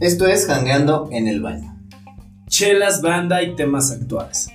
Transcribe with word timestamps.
Esto 0.00 0.26
es 0.26 0.46
Jangueando 0.46 1.08
en 1.12 1.28
el 1.28 1.40
Baño. 1.40 1.78
Chelas, 2.46 3.00
banda 3.00 3.42
y 3.42 3.56
temas 3.56 3.90
actuales. 3.90 4.50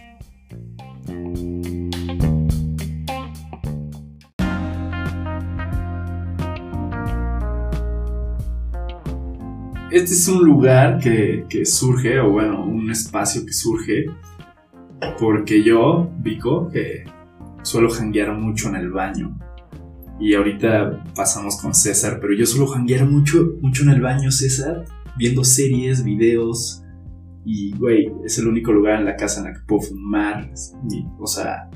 Este 9.91 10.13
es 10.13 10.27
un 10.27 10.45
lugar 10.45 10.99
que, 10.99 11.65
surge, 11.65 12.19
o 12.19 12.29
bueno, 12.29 12.63
un 12.63 12.91
espacio 12.91 13.43
que 13.43 13.53
surge 13.53 14.05
porque 15.19 15.63
yo, 15.63 16.11
Vico, 16.19 16.69
que 16.69 17.05
suelo 17.63 17.89
janguear 17.89 18.33
mucho 18.33 18.69
en 18.69 18.75
el 18.75 18.91
baño. 18.91 19.35
Y 20.19 20.33
ahorita 20.33 21.03
pasamos 21.15 21.61
con 21.61 21.73
César, 21.73 22.19
pero 22.19 22.33
yo 22.33 22.45
suelo 22.45 22.67
janguear 22.67 23.05
mucho, 23.05 23.55
mucho 23.61 23.83
en 23.83 23.89
el 23.89 24.01
baño, 24.01 24.31
César, 24.31 24.85
viendo 25.17 25.43
series, 25.43 26.03
videos. 26.03 26.83
Y, 27.45 27.75
güey, 27.77 28.11
es 28.25 28.37
el 28.37 28.47
único 28.47 28.73
lugar 28.73 28.99
en 28.99 29.05
la 29.05 29.15
casa 29.15 29.39
en 29.39 29.45
la 29.45 29.53
que 29.53 29.65
puedo 29.65 29.81
fumar. 29.81 30.51
y, 30.91 31.05
o 31.19 31.25
sea, 31.25 31.69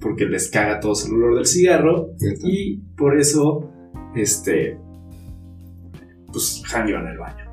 porque 0.00 0.26
les 0.26 0.48
caga 0.48 0.78
todo 0.78 0.94
el 1.06 1.14
olor 1.14 1.36
del 1.36 1.46
cigarro. 1.46 2.10
Y 2.44 2.76
por 2.96 3.18
eso, 3.18 3.70
este, 4.14 4.78
pues 6.32 6.62
jangueo 6.64 7.00
en 7.00 7.08
el 7.08 7.18
baño. 7.18 7.44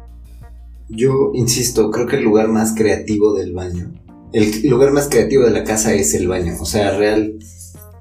Yo 0.89 1.31
insisto, 1.33 1.89
creo 1.89 2.05
que 2.05 2.17
el 2.17 2.25
lugar 2.25 2.49
más 2.49 2.75
creativo 2.75 3.33
del 3.33 3.53
baño, 3.53 3.93
el 4.33 4.69
lugar 4.69 4.91
más 4.91 5.07
creativo 5.07 5.45
de 5.45 5.51
la 5.51 5.63
casa 5.63 5.93
es 5.93 6.13
el 6.13 6.27
baño. 6.27 6.53
O 6.59 6.65
sea, 6.65 6.97
real, 6.97 7.39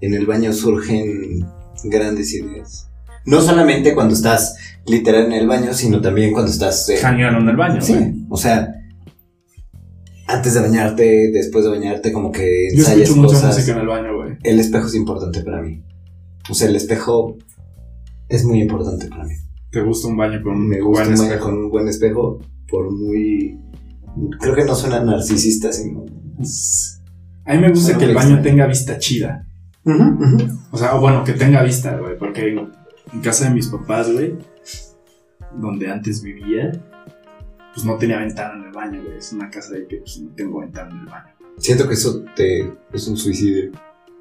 en 0.01 0.15
el 0.15 0.27
baño 0.27 0.53
surgen 0.53 1.47
grandes 1.85 2.33
ideas. 2.35 2.89
No 3.27 3.41
solamente 3.41 3.95
cuando 3.95 4.15
estás 4.15 4.57
literal 4.87 5.27
en 5.27 5.33
el 5.33 5.47
baño, 5.47 5.73
sino 5.75 6.01
también 6.01 6.33
cuando 6.33 6.51
estás... 6.51 6.89
eh, 6.89 6.99
en 7.03 7.49
el 7.49 7.57
baño, 7.57 7.81
Sí, 7.83 7.93
güey. 7.95 8.27
o 8.31 8.37
sea, 8.37 8.69
antes 10.27 10.55
de 10.55 10.61
bañarte, 10.61 11.31
después 11.33 11.65
de 11.65 11.71
bañarte, 11.71 12.13
como 12.13 12.31
que 12.33 12.69
Yo 12.73 12.79
ensayas 12.79 13.01
escucho 13.03 13.21
mucha 13.23 13.35
cosas. 13.35 13.57
música 13.57 13.73
en 13.73 13.79
el 13.81 13.87
baño, 13.89 14.17
güey. 14.17 14.37
El 14.43 14.61
espejo 14.61 14.87
es 14.87 14.95
importante 14.95 15.43
para 15.43 15.61
mí. 15.61 15.83
O 16.49 16.55
sea, 16.55 16.69
el 16.69 16.77
espejo 16.77 17.37
es 18.29 18.45
muy 18.45 18.61
importante 18.63 19.07
para 19.07 19.25
mí. 19.25 19.35
¿Te 19.71 19.83
gusta 19.83 20.09
un 20.09 20.17
baño 20.17 20.41
con 20.43 20.53
un 20.57 20.69
Me 20.69 20.81
gusta 20.81 21.05
buen 21.05 21.13
un 21.15 21.19
baño 21.19 21.31
espejo? 21.33 21.45
con 21.51 21.59
un 21.59 21.71
buen 21.71 21.89
espejo, 21.89 22.39
por 22.69 22.91
muy... 22.93 23.59
Creo 24.41 24.55
que 24.55 24.65
no 24.65 24.75
suena 24.75 25.03
narcisista, 25.05 25.73
sino... 25.73 26.05
A 27.45 27.55
mí 27.55 27.59
me 27.61 27.71
gusta 27.71 27.99
que 27.99 28.05
el 28.05 28.15
baño 28.15 28.37
extraño. 28.37 28.43
tenga 28.43 28.67
vista 28.67 28.99
chida. 28.99 29.47
O 30.71 30.77
sea, 30.77 30.95
o 30.97 31.01
bueno, 31.01 31.25
que 31.25 31.33
tenga 31.33 31.63
vista, 31.63 31.97
güey. 31.97 32.17
Porque 32.19 32.49
en, 32.49 32.71
en 33.13 33.21
casa 33.21 33.49
de 33.49 33.55
mis 33.55 33.69
papás, 33.69 34.13
güey, 34.13 34.35
donde 35.57 35.91
antes 35.91 36.23
vivía, 36.23 36.73
pues 37.75 37.85
no 37.85 37.97
tenía 37.97 38.19
ventana 38.19 38.55
en 38.55 38.65
el 38.67 38.73
baño, 38.73 39.03
güey. 39.03 39.17
Es 39.17 39.33
una 39.33 39.51
casa 39.51 39.75
de 39.75 39.87
que 39.87 39.99
pues, 39.99 40.21
no 40.21 40.31
tengo 40.35 40.61
ventana 40.61 40.91
en 40.91 41.01
el 41.01 41.07
baño. 41.07 41.35
Siento 41.57 41.87
que 41.89 41.95
eso 41.95 42.25
te 42.35 42.73
es 42.93 43.09
un 43.09 43.17
suicidio. 43.17 43.73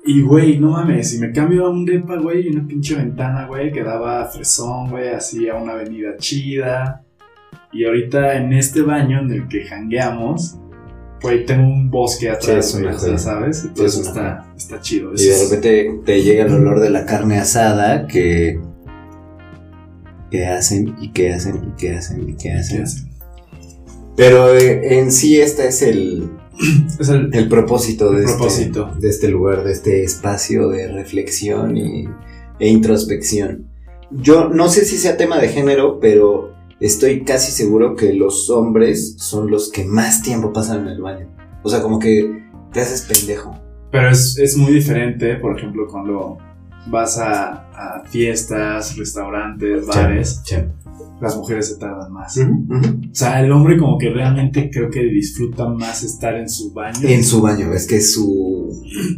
Y, 0.05 0.21
güey, 0.21 0.59
no 0.59 0.71
mames, 0.71 1.11
si 1.11 1.19
me 1.19 1.31
cambio 1.31 1.65
a 1.65 1.69
un 1.69 1.85
depa, 1.85 2.15
güey, 2.15 2.47
y 2.47 2.49
una 2.49 2.65
pinche 2.65 2.95
ventana, 2.95 3.47
güey, 3.47 3.71
que 3.71 3.83
daba 3.83 4.25
fresón, 4.25 4.89
güey, 4.89 5.09
así 5.09 5.49
a 5.49 5.55
una 5.55 5.73
avenida 5.73 6.15
chida. 6.17 7.03
Y 7.71 7.85
ahorita 7.85 8.37
en 8.37 8.53
este 8.53 8.81
baño 8.81 9.19
en 9.19 9.31
el 9.31 9.47
que 9.47 9.65
jangueamos, 9.65 10.57
güey, 11.21 11.45
tengo 11.45 11.63
un 11.67 11.89
bosque 11.91 12.29
atrás, 12.29 12.69
es 12.69 12.75
una 12.75 12.91
güey, 12.91 12.95
o 12.95 12.99
sea. 12.99 13.17
¿sabes? 13.17 13.63
Entonces 13.65 14.01
es 14.01 14.07
una 14.07 14.19
está, 14.19 14.53
está 14.57 14.81
chido. 14.81 15.13
Y 15.13 15.17
de 15.23 15.29
Es- 15.31 15.49
repente 15.49 15.99
te 16.05 16.21
llega 16.23 16.45
el 16.45 16.53
olor 16.53 16.79
de 16.79 16.89
la 16.89 17.05
carne 17.05 17.37
asada 17.39 18.07
que... 18.07 18.59
que 20.31 20.45
hacen 20.45 20.95
y 20.99 21.11
que 21.11 21.33
hacen 21.33 21.55
y 21.69 21.77
que 21.79 21.95
hacen 21.95 22.21
y 22.29 22.33
que 22.33 22.37
¿qué 22.43 22.53
hacen. 22.53 22.83
hace? 22.83 23.03
Pero 24.15 24.53
eh, 24.55 24.99
en 24.99 25.11
sí 25.11 25.39
este 25.39 25.67
es 25.67 25.81
el, 25.81 26.29
Es 26.99 27.09
el, 27.09 27.33
el 27.33 27.47
propósito, 27.47 28.11
de, 28.11 28.19
El 28.19 28.25
propósito. 28.25 28.87
Este, 28.89 28.99
de 29.01 29.09
este 29.09 29.27
lugar, 29.29 29.63
de 29.63 29.71
este 29.71 30.03
espacio 30.03 30.67
de 30.69 30.87
reflexión 30.89 31.77
y, 31.77 32.05
e 32.59 32.67
introspección. 32.67 33.67
Yo 34.11 34.49
no 34.49 34.69
sé 34.69 34.85
si 34.85 34.97
sea 34.97 35.15
tema 35.17 35.39
de 35.39 35.49
género, 35.49 35.99
pero 35.99 36.48
estoy 36.79 37.23
casi 37.23 37.51
seguro 37.51 37.95
que 37.95 38.13
los 38.13 38.49
hombres 38.49 39.15
son 39.17 39.51
los 39.51 39.71
que 39.71 39.85
más 39.85 40.21
tiempo 40.21 40.53
pasan 40.53 40.81
en 40.81 40.87
el 40.87 41.01
baño. 41.01 41.27
O 41.63 41.69
sea, 41.69 41.81
como 41.81 41.99
que 41.99 42.43
te 42.71 42.81
haces 42.81 43.01
pendejo. 43.01 43.55
Pero 43.91 44.09
es, 44.09 44.37
es 44.37 44.55
muy 44.55 44.71
diferente, 44.71 45.35
por 45.35 45.57
ejemplo, 45.57 45.87
cuando 45.89 46.37
vas 46.87 47.17
a, 47.17 47.69
a 47.71 48.03
fiestas, 48.05 48.95
restaurantes, 48.97 49.85
bares, 49.85 50.43
las 51.19 51.35
mujeres 51.35 51.67
se 51.67 51.75
tardan 51.77 52.11
más. 52.13 52.37
O 52.37 53.15
sea, 53.15 53.43
el 53.43 53.51
hombre 53.51 53.77
como 53.77 53.97
que 53.97 54.09
realmente 54.09 54.69
creo 54.71 54.89
que 54.89 55.03
disfruta 55.03 55.67
más 55.67 56.03
estar 56.03 56.35
en 56.35 56.47
su 56.47 56.71
baño. 56.71 56.99
En 57.03 57.23
su 57.23 57.41
baño, 57.41 57.73
es 57.73 57.87
que 57.87 57.97
es 57.97 58.13
su, 58.13 58.69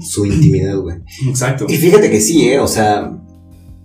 su 0.02 0.26
intimidad, 0.26 0.78
güey. 0.78 0.98
Exacto. 1.28 1.66
Y 1.68 1.76
fíjate 1.76 2.10
que 2.10 2.22
sí, 2.22 2.50
¿eh? 2.50 2.60
O 2.60 2.68
sea, 2.68 3.12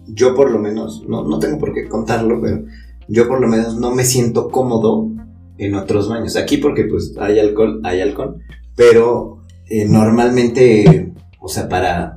yo 0.06 0.34
por 0.34 0.50
lo 0.50 0.58
menos, 0.58 1.04
no, 1.06 1.24
no 1.24 1.38
tengo 1.38 1.58
por 1.58 1.74
qué 1.74 1.88
contarlo, 1.88 2.40
pero 2.40 2.64
yo 3.08 3.28
por 3.28 3.40
lo 3.40 3.48
menos 3.48 3.76
no 3.76 3.94
me 3.94 4.04
siento 4.04 4.50
cómodo 4.50 5.10
en 5.58 5.74
otros 5.74 6.08
baños. 6.08 6.36
Aquí 6.36 6.58
porque 6.58 6.84
pues 6.84 7.14
hay 7.18 7.38
alcohol, 7.38 7.80
hay 7.84 8.00
alcohol, 8.00 8.36
pero 8.74 9.42
eh, 9.68 9.86
normalmente, 9.86 11.12
o 11.40 11.48
sea, 11.48 11.68
para 11.68 12.14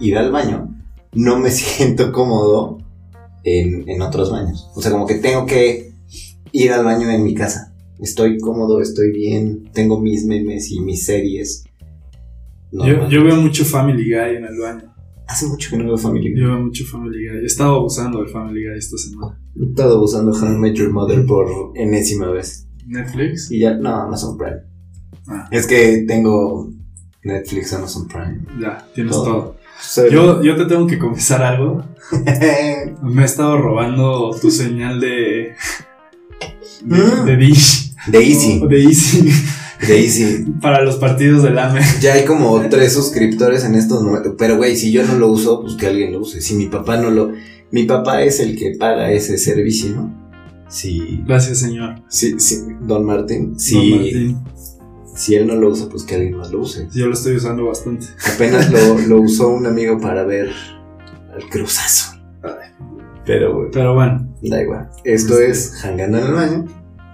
ir 0.00 0.16
al 0.16 0.30
baño, 0.30 0.74
no 1.12 1.38
me 1.38 1.50
siento 1.52 2.12
cómodo 2.12 2.78
en, 3.44 3.88
en 3.88 4.02
otros 4.02 4.30
baños. 4.30 4.70
O 4.74 4.82
sea, 4.82 4.90
como 4.90 5.06
que 5.06 5.16
tengo 5.16 5.46
que 5.46 5.92
ir 6.52 6.72
al 6.72 6.84
baño 6.84 7.10
en 7.10 7.24
mi 7.24 7.34
casa. 7.34 7.72
Estoy 7.98 8.38
cómodo, 8.38 8.82
estoy 8.82 9.10
bien, 9.10 9.70
tengo 9.72 10.00
mis 10.00 10.26
memes 10.26 10.70
y 10.70 10.80
mis 10.80 11.04
series. 11.06 11.64
Yo, 12.72 13.08
yo 13.08 13.24
veo 13.24 13.36
mucho 13.36 13.64
Family 13.64 14.04
Guy 14.04 14.36
en 14.36 14.44
el 14.44 14.58
baño. 14.58 14.95
Hace 15.28 15.46
mucho 15.46 15.70
que 15.70 15.76
no 15.78 15.84
veo 15.84 15.98
familia. 15.98 16.30
Yo 16.36 16.48
veo 16.48 16.60
mucho 16.60 16.84
Family 16.84 17.28
Guy. 17.28 17.38
He 17.42 17.46
estado 17.46 17.76
abusando 17.76 18.22
de 18.22 18.28
Family 18.28 18.64
Guy 18.64 18.78
esta 18.78 18.96
semana. 18.96 19.38
He 19.60 19.64
estado 19.64 20.02
usando 20.02 20.30
How 20.32 20.52
I 20.52 20.56
Met 20.58 20.74
Your 20.74 20.90
Mother 20.90 21.26
por 21.26 21.72
enésima 21.74 22.30
vez. 22.30 22.68
Netflix. 22.86 23.50
Y 23.50 23.58
ya, 23.60 23.74
no, 23.74 23.94
Amazon 24.02 24.36
Prime. 24.38 24.58
Ah. 25.26 25.48
Es 25.50 25.66
que 25.66 26.04
tengo 26.06 26.70
Netflix, 27.24 27.72
Amazon 27.72 28.06
Prime. 28.06 28.40
Ya, 28.60 28.86
tienes 28.94 29.12
Todo. 29.12 29.24
todo. 29.24 29.56
Soy- 29.80 30.10
Yo, 30.12 30.42
yo 30.42 30.56
te 30.56 30.64
tengo 30.66 30.86
que 30.86 30.98
confesar 30.98 31.42
algo. 31.42 31.82
Me 33.02 33.22
he 33.22 33.24
estado 33.24 33.58
robando 33.58 34.30
tu 34.40 34.50
señal 34.50 35.00
de. 35.00 35.54
de, 36.84 36.96
Mm. 36.96 37.24
de 37.24 37.36
Dish. 37.36 37.94
de 38.06 38.18
Easy, 38.18 38.60
De 38.68 38.84
Easy. 38.84 39.28
De 39.86 40.00
Easy. 40.02 40.44
Para 40.62 40.82
los 40.82 40.96
partidos 40.96 41.42
del 41.42 41.58
AME. 41.58 41.80
Ya 42.00 42.14
hay 42.14 42.24
como 42.24 42.60
tres 42.68 42.92
suscriptores 42.92 43.64
en 43.64 43.74
estos 43.74 44.02
momentos. 44.02 44.34
Pero 44.38 44.56
güey, 44.56 44.76
si 44.76 44.92
yo 44.92 45.04
no 45.06 45.14
lo 45.16 45.28
uso, 45.28 45.60
pues 45.62 45.74
que 45.74 45.86
alguien 45.86 46.12
lo 46.12 46.20
use. 46.20 46.40
Si 46.40 46.54
mi 46.54 46.66
papá 46.66 46.96
no 46.96 47.10
lo... 47.10 47.32
Mi 47.70 47.84
papá 47.84 48.22
es 48.22 48.38
el 48.40 48.56
que 48.56 48.76
paga 48.78 49.10
ese 49.12 49.38
servicio, 49.38 49.90
¿no? 49.96 50.26
Si... 50.68 51.22
Gracias, 51.26 51.58
señor. 51.60 51.96
si, 52.08 52.38
si- 52.40 52.62
Don 52.82 53.04
Martín. 53.04 53.54
Don 53.56 53.90
Martín. 53.90 54.38
si 55.14 55.34
él 55.34 55.46
no 55.46 55.54
lo 55.56 55.70
usa, 55.70 55.88
pues 55.88 56.04
que 56.04 56.14
alguien 56.14 56.36
más 56.36 56.50
lo 56.50 56.60
use. 56.60 56.88
Yo 56.94 57.06
lo 57.06 57.12
estoy 57.14 57.36
usando 57.36 57.66
bastante. 57.66 58.06
Apenas 58.34 58.70
lo, 58.70 58.98
lo 59.08 59.20
usó 59.20 59.48
un 59.48 59.66
amigo 59.66 59.98
para 60.00 60.24
ver 60.24 60.50
al 61.34 61.48
cruzazo. 61.50 62.12
Pero 63.24 63.56
güey, 63.56 63.70
Pero 63.72 63.94
bueno, 63.94 64.32
da 64.42 64.62
igual. 64.62 64.88
Esto 65.04 65.40
es 65.40 65.84
Hangando 65.84 66.18
en 66.18 66.26
el 66.26 66.32
baño. 66.32 66.64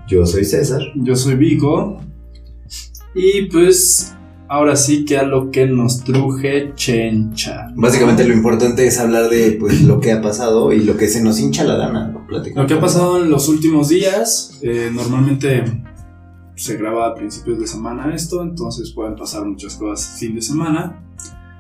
Yo 0.09 0.27
soy 0.27 0.45
César. 0.45 0.83
yo 0.97 1.17
soy 1.17 1.37
Vico. 1.37 1.99
Y 3.15 3.43
pues, 3.47 4.15
ahora 4.49 4.77
sí 4.77 5.05
que 5.05 5.19
a 5.19 5.23
lo 5.23 5.51
que 5.51 5.67
nos 5.67 6.05
truje 6.05 6.73
Chencha. 6.75 7.69
Básicamente 7.75 8.27
lo 8.27 8.35
importante 8.35 8.87
es 8.87 8.99
hablar 8.99 9.29
de 9.31 9.53
pues 9.59 9.83
lo 9.83 10.01
que 10.01 10.13
ha 10.13 10.21
pasado 10.21 10.73
y 10.73 10.83
lo 10.83 10.97
que 10.97 11.09
se 11.09 11.23
nos 11.23 11.41
hincha 11.41 11.65
la 11.65 11.77
gana. 11.77 12.09
¿no? 12.09 12.27
Lo 12.29 12.67
que 12.67 12.75
ha 12.75 12.81
pasado 12.81 13.23
en 13.23 13.31
los 13.31 13.49
últimos 13.49 13.89
días, 13.89 14.59
eh, 14.63 14.91
normalmente 14.93 15.65
se 16.55 16.77
graba 16.77 17.09
a 17.09 17.15
principios 17.15 17.59
de 17.59 17.67
semana 17.67 18.15
esto, 18.15 18.43
entonces 18.43 18.93
pueden 18.93 19.17
pasar 19.17 19.45
muchas 19.45 19.75
cosas 19.77 20.19
fin 20.19 20.35
de 20.35 20.43
semana. 20.43 21.03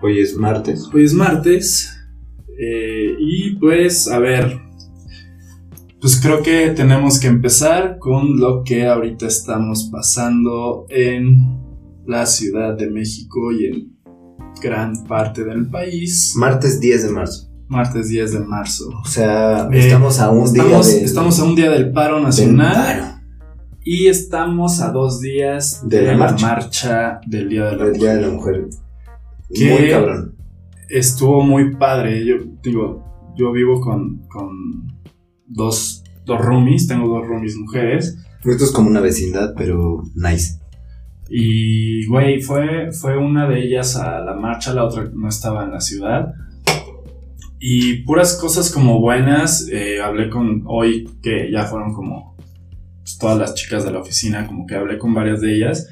Hoy 0.03 0.21
es 0.21 0.37
martes. 0.37 0.89
Hoy 0.93 1.05
es 1.05 1.15
martes. 1.15 1.99
eh, 2.59 3.17
y 3.19 3.57
pues, 3.57 4.09
a 4.09 4.19
ver. 4.19 4.61
Pues 6.03 6.21
creo 6.21 6.43
que 6.43 6.71
tenemos 6.71 7.21
que 7.21 7.29
empezar 7.29 7.99
con 7.99 8.37
lo 8.39 8.65
que 8.65 8.87
ahorita 8.89 9.27
estamos 9.29 9.89
pasando 9.93 10.85
en 10.89 11.61
la 12.07 12.27
Ciudad 12.27 12.77
de 12.77 12.91
México 12.91 13.53
y 13.53 13.67
en 13.67 13.93
gran 14.61 15.05
parte 15.05 15.45
del 15.45 15.69
país. 15.69 16.35
Martes 16.37 16.81
10 16.81 17.05
de 17.05 17.11
marzo. 17.13 17.49
Martes 17.69 18.09
10 18.09 18.33
de 18.33 18.41
marzo. 18.41 18.91
O 19.01 19.07
sea, 19.07 19.69
Eh, 19.73 19.79
estamos 19.79 20.19
a 20.19 20.31
un 20.31 20.45
Estamos, 20.45 20.89
día 20.89 20.99
de, 20.99 21.05
estamos 21.05 21.39
a 21.39 21.45
un 21.45 21.55
día 21.55 21.71
del 21.71 21.93
paro 21.93 22.17
del 22.17 22.25
nacional 22.25 22.75
paro, 22.75 23.07
y 23.85 24.07
estamos 24.09 24.81
a 24.81 24.91
dos 24.91 25.21
días 25.21 25.83
De 25.89 26.01
de, 26.01 26.07
la 26.09 26.19
marcha. 26.19 26.47
marcha 26.49 27.21
del 27.29 27.49
Día 27.49 27.67
de 27.67 27.77
la 27.77 27.85
del 27.85 27.93
Día 27.95 28.11
Mujer. 28.11 28.17
de 28.17 28.27
la 28.27 28.33
Mujer. 28.35 28.67
¿Qué? 29.55 29.71
Muy 29.71 29.89
cabrón. 29.91 30.35
estuvo 30.91 31.43
muy 31.45 31.77
padre. 31.77 32.25
Yo 32.27 32.35
digo, 32.63 33.05
yo 33.37 33.53
vivo 33.53 33.81
con, 33.81 34.19
con 34.29 34.92
dos, 35.53 36.03
dos 36.25 36.41
roomies, 36.41 36.87
tengo 36.87 37.09
dos 37.09 37.27
roomies 37.27 37.57
mujeres. 37.57 38.19
Esto 38.45 38.65
es 38.65 38.73
como 38.73 38.91
una 38.91 39.01
vecindad, 39.01 39.55
pero 39.57 40.03
nice. 40.15 40.59
Y, 41.29 42.07
güey, 42.07 42.43
fue, 42.43 42.93
fue 42.93 43.17
una 43.17 43.49
de 43.49 43.65
ellas 43.65 43.97
a 43.97 44.21
la 44.21 44.35
marcha, 44.35 44.75
la 44.75 44.85
otra 44.85 45.09
no 45.15 45.29
estaba 45.29 45.65
en 45.65 45.71
la 45.71 45.81
ciudad. 45.81 46.35
Y 47.59 48.03
puras 48.03 48.37
cosas 48.37 48.71
como 48.71 49.01
buenas. 49.01 49.69
eh, 49.71 50.01
hablé 50.03 50.29
con 50.29 50.65
hoy, 50.67 51.09
que 51.23 51.51
ya 51.51 51.65
fueron 51.65 51.95
como 51.95 52.37
pues, 52.99 53.17
todas 53.19 53.39
las 53.39 53.55
chicas 53.55 53.85
de 53.85 53.93
la 53.93 54.01
oficina, 54.01 54.47
como 54.47 54.67
que 54.67 54.75
hablé 54.75 54.99
con 54.99 55.15
varias 55.15 55.41
de 55.41 55.55
ellas. 55.55 55.89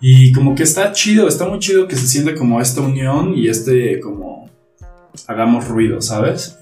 Y 0.00 0.32
como 0.32 0.54
que 0.54 0.62
está 0.62 0.92
chido, 0.92 1.28
está 1.28 1.48
muy 1.48 1.58
chido 1.58 1.86
que 1.86 1.96
se 1.96 2.06
siente 2.06 2.34
como 2.34 2.60
esta 2.60 2.80
unión 2.80 3.34
y 3.36 3.48
este 3.48 4.00
como 4.00 4.50
hagamos 5.26 5.68
ruido, 5.68 6.00
¿sabes? 6.00 6.58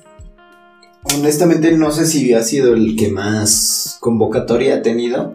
Honestamente 1.15 1.73
no 1.77 1.91
sé 1.91 2.07
si 2.07 2.33
ha 2.33 2.43
sido 2.43 2.75
el 2.75 2.97
que 2.97 3.11
más 3.11 3.97
convocatoria 4.01 4.77
ha 4.77 4.83
tenido. 4.83 5.35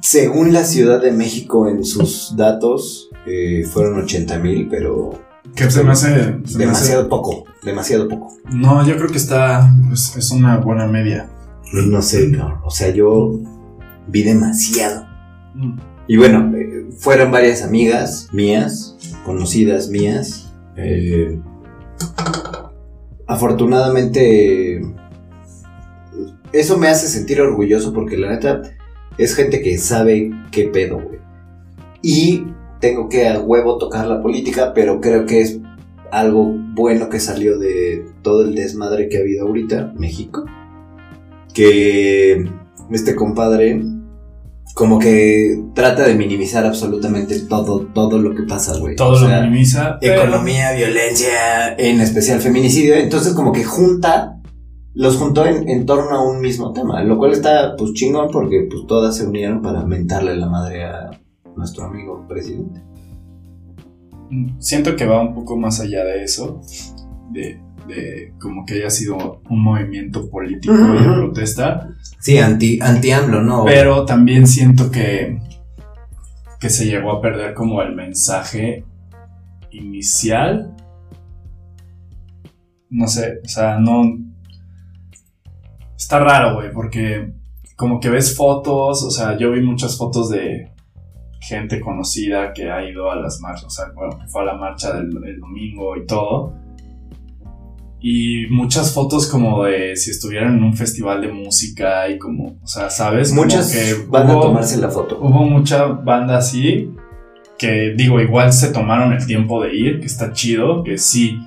Según 0.00 0.52
la 0.52 0.64
Ciudad 0.64 1.00
de 1.00 1.12
México 1.12 1.68
en 1.68 1.84
sus 1.84 2.34
datos, 2.36 3.08
eh, 3.26 3.64
fueron 3.64 4.00
80 4.02 4.38
mil, 4.38 4.68
pero 4.68 5.10
Que 5.54 5.70
se 5.70 5.82
me 5.82 5.92
hace... 5.92 6.08
se 6.08 6.20
me 6.20 6.36
hace- 6.42 6.58
demasiado 6.58 7.08
poco, 7.08 7.44
demasiado 7.62 8.08
poco. 8.08 8.34
No, 8.52 8.86
yo 8.86 8.96
creo 8.96 9.08
que 9.08 9.18
está... 9.18 9.70
pues, 9.88 10.16
es 10.16 10.30
una 10.30 10.58
buena 10.58 10.86
media. 10.86 11.28
No 11.72 12.00
sé, 12.00 12.30
cabrón, 12.32 12.60
o 12.64 12.70
sea, 12.70 12.90
yo 12.94 13.38
vi 14.06 14.22
demasiado. 14.22 15.06
Mm. 15.54 15.78
Y 16.06 16.16
bueno, 16.16 16.52
eh, 16.56 16.88
fueron 16.98 17.30
varias 17.30 17.62
amigas 17.62 18.28
mías, 18.32 18.96
conocidas 19.26 19.88
mías. 19.88 20.50
eh, 20.76 21.38
afortunadamente, 23.28 24.82
eso 26.52 26.78
me 26.78 26.88
hace 26.88 27.06
sentir 27.06 27.40
orgulloso 27.40 27.92
porque 27.92 28.16
la 28.16 28.30
neta 28.30 28.62
es 29.18 29.36
gente 29.36 29.60
que 29.62 29.78
sabe 29.78 30.32
qué 30.50 30.64
pedo, 30.64 30.98
güey. 30.98 31.18
Y 32.02 32.46
tengo 32.80 33.08
que 33.08 33.28
a 33.28 33.38
huevo 33.38 33.78
tocar 33.78 34.06
la 34.06 34.22
política, 34.22 34.72
pero 34.74 35.00
creo 35.00 35.26
que 35.26 35.42
es 35.42 35.60
algo 36.10 36.54
bueno 36.74 37.10
que 37.10 37.20
salió 37.20 37.58
de 37.58 38.06
todo 38.22 38.42
el 38.42 38.54
desmadre 38.54 39.08
que 39.08 39.18
ha 39.18 39.20
habido 39.20 39.46
ahorita, 39.46 39.92
México. 39.96 40.44
Que 41.52 42.48
este 42.90 43.14
compadre 43.14 43.82
como 44.78 45.00
que 45.00 45.60
trata 45.74 46.06
de 46.06 46.14
minimizar 46.14 46.64
absolutamente 46.64 47.40
todo, 47.40 47.86
todo 47.86 48.20
lo 48.20 48.32
que 48.32 48.44
pasa, 48.44 48.78
güey. 48.78 48.94
Todo 48.94 49.16
O 49.16 49.28
lo 49.28 49.40
minimiza. 49.40 49.98
pero- 50.00 50.22
Economía, 50.22 50.70
violencia, 50.72 51.74
en 51.76 52.00
especial 52.00 52.38
feminicidio. 52.40 52.94
Entonces 52.94 53.34
como 53.34 53.50
que 53.50 53.64
junta, 53.64 54.40
los 54.94 55.16
juntó 55.16 55.46
en, 55.46 55.68
en 55.68 55.84
torno 55.84 56.10
a 56.16 56.22
un 56.22 56.40
mismo 56.40 56.72
tema, 56.72 57.02
lo 57.02 57.18
cual 57.18 57.32
está 57.32 57.74
pues 57.76 57.92
chingón 57.94 58.28
porque 58.30 58.68
pues 58.70 58.86
todas 58.86 59.16
se 59.16 59.26
unieron 59.26 59.62
para 59.62 59.84
mentarle 59.84 60.36
la 60.36 60.48
madre 60.48 60.84
a 60.84 61.10
nuestro 61.56 61.86
amigo 61.86 62.24
presidente. 62.28 62.80
Siento 64.60 64.94
que 64.94 65.06
va 65.06 65.20
un 65.22 65.34
poco 65.34 65.56
más 65.56 65.80
allá 65.80 66.04
de 66.04 66.22
eso, 66.22 66.60
de, 67.32 67.60
de 67.88 68.34
como 68.40 68.64
que 68.64 68.74
haya 68.74 68.90
sido 68.90 69.42
un 69.48 69.62
movimiento 69.62 70.30
político 70.30 70.74
y 70.74 71.02
de 71.02 71.12
protesta, 71.14 71.88
Sí, 72.20 72.38
anti, 72.38 72.78
anti 72.80 73.10
AMLO, 73.12 73.42
¿no? 73.42 73.64
pero 73.64 74.04
también 74.04 74.46
siento 74.46 74.90
que, 74.90 75.38
que 76.60 76.68
se 76.68 76.86
llegó 76.86 77.12
a 77.12 77.20
perder 77.20 77.54
como 77.54 77.80
el 77.80 77.94
mensaje 77.94 78.84
inicial. 79.70 80.74
No 82.90 83.06
sé, 83.06 83.40
o 83.44 83.48
sea, 83.48 83.78
no... 83.78 84.02
Está 85.96 86.20
raro, 86.20 86.56
güey, 86.56 86.72
porque 86.72 87.32
como 87.76 88.00
que 88.00 88.08
ves 88.08 88.36
fotos, 88.36 89.02
o 89.04 89.10
sea, 89.10 89.36
yo 89.36 89.52
vi 89.52 89.60
muchas 89.62 89.96
fotos 89.96 90.30
de 90.30 90.72
gente 91.40 91.80
conocida 91.80 92.52
que 92.52 92.70
ha 92.70 92.88
ido 92.88 93.10
a 93.10 93.16
las 93.16 93.40
marchas, 93.40 93.64
o 93.64 93.70
sea, 93.70 93.86
bueno, 93.94 94.18
que 94.18 94.26
fue 94.26 94.42
a 94.42 94.46
la 94.46 94.54
marcha 94.54 94.92
del, 94.94 95.10
del 95.10 95.38
domingo 95.38 95.96
y 95.96 96.06
todo. 96.06 96.54
Y 98.00 98.46
muchas 98.48 98.94
fotos 98.94 99.26
como 99.26 99.64
de 99.64 99.96
si 99.96 100.10
estuvieran 100.10 100.56
en 100.56 100.62
un 100.62 100.76
festival 100.76 101.20
de 101.20 101.28
música 101.28 102.08
y 102.08 102.18
como, 102.18 102.58
o 102.62 102.66
sea, 102.66 102.90
¿sabes? 102.90 103.30
Como 103.30 103.42
Muchas 103.42 103.72
que 103.72 104.06
van 104.08 104.30
a 104.30 104.34
tomarse 104.34 104.78
la 104.78 104.88
foto. 104.88 105.18
Hubo 105.20 105.44
mucha 105.44 105.84
banda 105.86 106.38
así 106.38 106.90
que 107.58 107.92
digo, 107.96 108.20
igual 108.20 108.52
se 108.52 108.72
tomaron 108.72 109.12
el 109.12 109.26
tiempo 109.26 109.62
de 109.62 109.74
ir, 109.74 110.00
que 110.00 110.06
está 110.06 110.32
chido, 110.32 110.84
que 110.84 110.96
sí, 110.96 111.40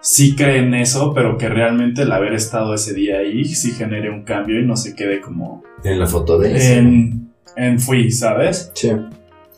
sí 0.00 0.36
creen 0.36 0.72
eso, 0.74 1.12
pero 1.12 1.36
que 1.36 1.48
realmente 1.48 2.02
el 2.02 2.12
haber 2.12 2.32
estado 2.32 2.74
ese 2.74 2.94
día 2.94 3.18
ahí 3.18 3.44
sí 3.44 3.72
genere 3.72 4.08
un 4.08 4.22
cambio 4.22 4.60
y 4.60 4.64
no 4.64 4.76
se 4.76 4.94
quede 4.94 5.20
como 5.20 5.64
En 5.82 5.98
la 5.98 6.06
foto 6.06 6.38
de 6.38 6.56
ese. 6.56 6.78
en, 6.78 7.32
en 7.56 7.80
fui, 7.80 8.10
¿sabes? 8.12 8.70
Sí. 8.74 8.92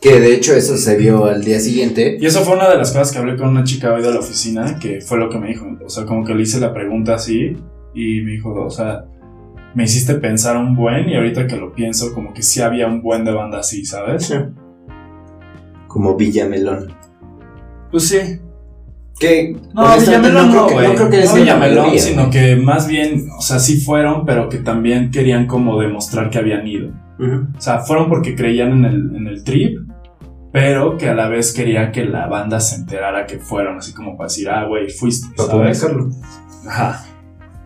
Que 0.01 0.19
de 0.19 0.33
hecho 0.33 0.53
eso 0.55 0.77
se 0.77 0.97
vio 0.97 1.25
al 1.25 1.43
día 1.43 1.59
siguiente. 1.59 2.17
Y 2.19 2.25
eso 2.25 2.41
fue 2.41 2.55
una 2.55 2.67
de 2.69 2.77
las 2.77 2.91
cosas 2.91 3.11
que 3.11 3.19
hablé 3.19 3.37
con 3.37 3.49
una 3.49 3.63
chica 3.63 3.93
hoy 3.93 4.01
de 4.01 4.11
la 4.11 4.19
oficina, 4.19 4.79
que 4.79 4.99
fue 4.99 5.19
lo 5.19 5.29
que 5.29 5.37
me 5.37 5.49
dijo, 5.49 5.67
o 5.85 5.89
sea, 5.89 6.05
como 6.05 6.25
que 6.25 6.33
le 6.33 6.41
hice 6.41 6.59
la 6.59 6.73
pregunta 6.73 7.13
así 7.15 7.55
y 7.93 8.21
me 8.21 8.31
dijo, 8.31 8.51
o 8.53 8.69
sea, 8.71 9.05
me 9.75 9.83
hiciste 9.83 10.15
pensar 10.15 10.57
un 10.57 10.75
buen 10.75 11.07
y 11.07 11.15
ahorita 11.15 11.45
que 11.45 11.55
lo 11.55 11.71
pienso, 11.73 12.13
como 12.15 12.33
que 12.33 12.41
sí 12.41 12.61
había 12.61 12.87
un 12.87 13.01
buen 13.03 13.23
de 13.23 13.31
banda 13.31 13.59
así, 13.59 13.85
¿sabes? 13.85 14.33
Como 15.87 16.15
Villamelón. 16.15 16.93
Pues 17.91 18.07
sí, 18.07 18.17
Que 19.19 19.55
No, 19.75 19.83
Villamelón 19.99 20.51
no, 20.51 20.65
creo 20.65 20.79
que- 20.79 20.87
no 20.87 20.95
creo 20.95 21.09
que 21.11 21.25
No 21.25 21.33
Villamelón, 21.35 21.99
sino 21.99 22.23
¿no? 22.23 22.29
que 22.31 22.55
más 22.55 22.87
bien, 22.87 23.27
o 23.37 23.41
sea, 23.41 23.59
sí 23.59 23.79
fueron, 23.79 24.25
pero 24.25 24.49
que 24.49 24.57
también 24.57 25.11
querían 25.11 25.45
como 25.45 25.79
demostrar 25.79 26.31
que 26.31 26.39
habían 26.39 26.65
ido. 26.65 26.89
O 27.19 27.61
sea, 27.61 27.79
fueron 27.81 28.09
porque 28.09 28.33
creían 28.35 28.71
en 28.71 28.85
el, 28.85 29.15
en 29.15 29.27
el 29.27 29.43
trip, 29.43 29.77
pero 30.51 30.97
que 30.97 31.07
a 31.07 31.15
la 31.15 31.29
vez 31.29 31.53
querían 31.53 31.91
que 31.91 32.03
la 32.05 32.27
banda 32.27 32.59
se 32.59 32.75
enterara 32.75 33.25
que 33.25 33.39
fueron, 33.39 33.77
así 33.77 33.93
como 33.93 34.17
para 34.17 34.27
decir, 34.27 34.49
ah, 34.49 34.65
güey, 34.67 34.89
fuiste, 34.89 35.33
Para 35.35 35.51
publicarlo. 35.51 36.09
Ajá. 36.67 37.05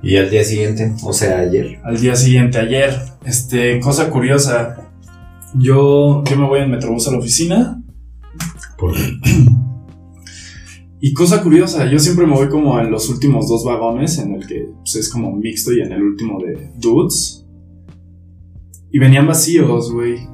Y 0.04 0.18
al 0.18 0.30
día 0.30 0.44
siguiente, 0.44 0.94
o 1.04 1.14
sea, 1.14 1.40
ayer. 1.40 1.80
Al 1.84 2.00
día 2.00 2.16
siguiente, 2.16 2.60
ayer, 2.60 2.94
este, 3.26 3.80
cosa 3.80 4.10
curiosa, 4.12 4.92
yo, 5.56 6.24
yo 6.24 6.38
me 6.38 6.48
voy 6.48 6.60
en 6.62 6.70
Metrobús 6.70 7.08
a 7.08 7.12
la 7.12 7.18
oficina 7.18 7.82
Por... 8.78 8.94
Y 11.02 11.14
cosa 11.14 11.44
curiosa, 11.44 11.86
yo 11.86 12.00
siempre 12.00 12.26
me 12.26 12.34
voy 12.34 12.50
como 12.50 12.80
en 12.80 12.90
los 12.90 13.10
últimos 13.10 13.48
dos 13.48 13.64
vagones, 13.64 14.18
en 14.18 14.34
el 14.34 14.48
que 14.48 14.70
pues, 14.78 14.96
es 14.96 15.10
como 15.10 15.36
mixto 15.36 15.72
y 15.72 15.81
en 15.81 15.92
el 15.92 16.02
último 16.02 16.40
de 16.40 16.71
dudes. 16.78 17.45
Y 18.92 18.98
venían 18.98 19.28
vacíos, 19.28 19.92
güey. 19.92 20.28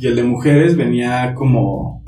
Y 0.00 0.06
el 0.06 0.16
de 0.16 0.22
mujeres 0.24 0.76
venía 0.76 1.34
como... 1.34 2.02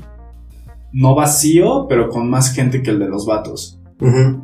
No 0.91 1.15
vacío, 1.15 1.87
pero 1.87 2.09
con 2.09 2.29
más 2.29 2.53
gente 2.53 2.81
que 2.81 2.91
el 2.91 2.99
de 2.99 3.07
los 3.07 3.25
vatos. 3.25 3.79
Ujú. 3.99 4.43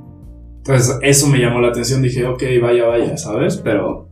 Entonces 0.57 0.97
eso 1.01 1.27
me 1.27 1.39
llamó 1.39 1.61
la 1.61 1.69
atención, 1.69 2.01
dije, 2.01 2.25
ok, 2.25 2.43
vaya, 2.61 2.85
vaya, 2.85 3.17
¿sabes? 3.17 3.57
Pero 3.57 4.09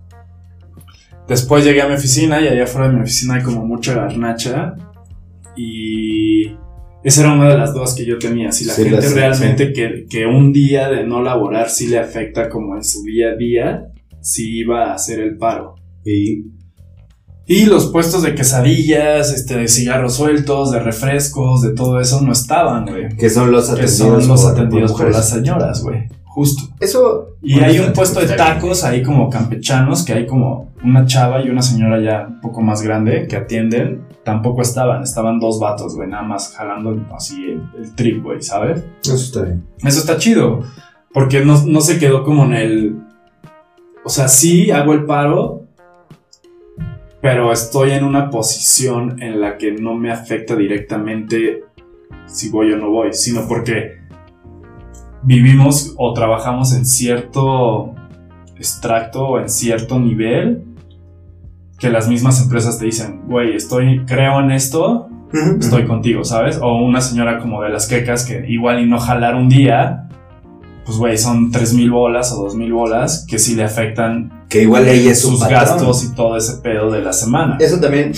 después 1.27 1.65
llegué 1.65 1.81
a 1.81 1.87
mi 1.87 1.95
oficina 1.95 2.41
y 2.41 2.47
allá 2.47 2.63
afuera 2.63 2.89
de 2.89 2.95
mi 2.95 3.01
oficina 3.01 3.35
hay 3.35 3.43
como 3.43 3.65
mucha 3.65 3.93
garnacha 3.93 4.75
y 5.55 6.47
esa 7.03 7.21
era 7.21 7.33
una 7.33 7.49
de 7.49 7.57
las 7.57 7.73
dudas 7.73 7.95
que 7.95 8.05
yo 8.05 8.17
tenía, 8.17 8.51
si 8.51 8.65
la 8.65 8.73
Sí, 8.73 8.83
gente 8.85 9.09
realmente 9.09 9.73
que, 9.73 10.05
que 10.09 10.25
un 10.25 10.53
día 10.53 10.89
de 10.89 11.05
no 11.05 11.21
laborar 11.21 11.69
sí 11.69 11.87
le 11.87 11.99
afecta 11.99 12.49
como 12.49 12.75
en 12.75 12.83
su 12.83 13.03
día 13.03 13.29
a 13.31 13.35
día, 13.35 13.87
si 14.21 14.59
iba 14.59 14.91
a 14.91 14.93
hacer 14.93 15.19
el 15.19 15.37
paro. 15.37 15.75
Y 16.05 16.43
Y 17.49 17.65
los 17.65 17.87
puestos 17.87 18.23
de 18.23 18.35
quesadillas, 18.35 19.31
este, 19.31 19.55
de 19.57 19.67
cigarros 19.69 20.15
sueltos, 20.15 20.71
de 20.71 20.79
refrescos, 20.79 21.61
de 21.61 21.69
todo 21.73 21.99
eso 22.01 22.21
no 22.21 22.33
estaban, 22.33 22.85
güey. 22.85 23.07
que 23.15 23.29
son 23.29 23.51
los 23.51 23.67
Que 23.67 23.71
atendidos, 23.71 23.97
son 23.97 24.27
los 24.27 24.41
por- 24.41 24.51
atendidos 24.51 24.91
por, 24.91 25.11
las 25.11 25.29
señoras, 25.29 25.81
güey. 25.81 26.09
Justo. 26.25 26.63
Eso. 26.79 27.29
Y 27.41 27.59
hay 27.61 27.79
un 27.79 27.93
puesto 27.93 28.19
de 28.19 28.27
tacos 28.35 28.83
ahí 28.83 29.01
como 29.01 29.29
campechanos, 29.29 30.03
que 30.03 30.13
hay 30.13 30.27
como 30.27 30.73
una 30.83 31.05
chava 31.05 31.41
y 31.41 31.49
una 31.49 31.61
señora 31.61 31.99
ya 32.01 32.27
un 32.27 32.41
poco 32.41 32.61
más 32.61 32.81
grande 32.81 33.27
que 33.27 33.37
atienden. 33.37 34.05
Tampoco 34.25 34.61
estaban, 34.61 35.01
estaban 35.03 35.39
dos 35.39 35.59
vatos, 35.59 35.95
güey, 35.95 36.09
nada 36.09 36.23
más 36.23 36.53
jalando 36.53 36.95
así 37.15 37.43
el, 37.45 37.63
el 37.81 37.95
trip, 37.95 38.23
güey, 38.23 38.41
¿sabes? 38.41 38.83
Eso 39.01 39.15
está 39.15 39.41
bien. 39.43 39.65
Eso 39.83 39.99
está 39.99 40.17
chido, 40.17 40.59
porque 41.13 41.45
no, 41.45 41.63
no 41.65 41.79
se 41.79 41.97
quedó 41.97 42.23
como 42.25 42.43
en 42.43 42.53
el... 42.53 42.99
O 44.03 44.09
sea, 44.09 44.27
sí 44.27 44.69
hago 44.69 44.93
el 44.93 45.05
paro, 45.05 45.63
pero 47.21 47.51
estoy 47.51 47.91
en 47.91 48.03
una 48.03 48.29
posición 48.29 49.21
en 49.21 49.41
la 49.41 49.57
que 49.57 49.71
no 49.71 49.95
me 49.95 50.11
afecta 50.11 50.55
directamente 50.55 51.63
si 52.25 52.49
voy 52.49 52.71
o 52.73 52.77
no 52.77 52.89
voy, 52.89 53.13
sino 53.13 53.47
porque 53.47 53.97
vivimos 55.23 55.93
o 55.97 56.13
trabajamos 56.13 56.73
en 56.75 56.85
cierto 56.85 57.93
extracto 58.55 59.27
o 59.27 59.39
en 59.39 59.49
cierto 59.49 59.99
nivel 59.99 60.63
que 61.79 61.89
las 61.89 62.07
mismas 62.07 62.41
empresas 62.41 62.79
te 62.79 62.85
dicen, 62.85 63.21
güey, 63.27 63.55
estoy, 63.55 64.03
creo 64.05 64.39
en 64.39 64.51
esto, 64.51 65.09
estoy 65.59 65.85
contigo, 65.85 66.23
¿sabes? 66.23 66.59
O 66.61 66.77
una 66.77 67.01
señora 67.01 67.39
como 67.39 67.61
de 67.61 67.69
las 67.69 67.87
quecas 67.87 68.25
que 68.25 68.45
igual 68.47 68.79
y 68.79 68.87
no 68.87 68.99
jalar 68.99 69.35
un 69.35 69.47
día, 69.47 70.06
pues 70.87 70.97
güey, 70.97 71.17
son 71.19 71.51
3.000 71.51 71.91
bolas 71.91 72.31
o 72.31 72.47
2.000 72.49 72.73
bolas 72.73 73.25
que 73.29 73.37
sí 73.37 73.53
le 73.55 73.63
afectan 73.65 74.45
Que 74.49 74.63
igual 74.63 74.87
es 74.87 75.19
sus 75.21 75.39
gastos 75.47 76.03
y 76.05 76.15
todo 76.15 76.35
ese 76.37 76.57
pedo 76.63 76.89
de 76.89 77.01
la 77.01 77.11
semana. 77.13 77.57
Eso 77.59 77.79
también 77.79 78.13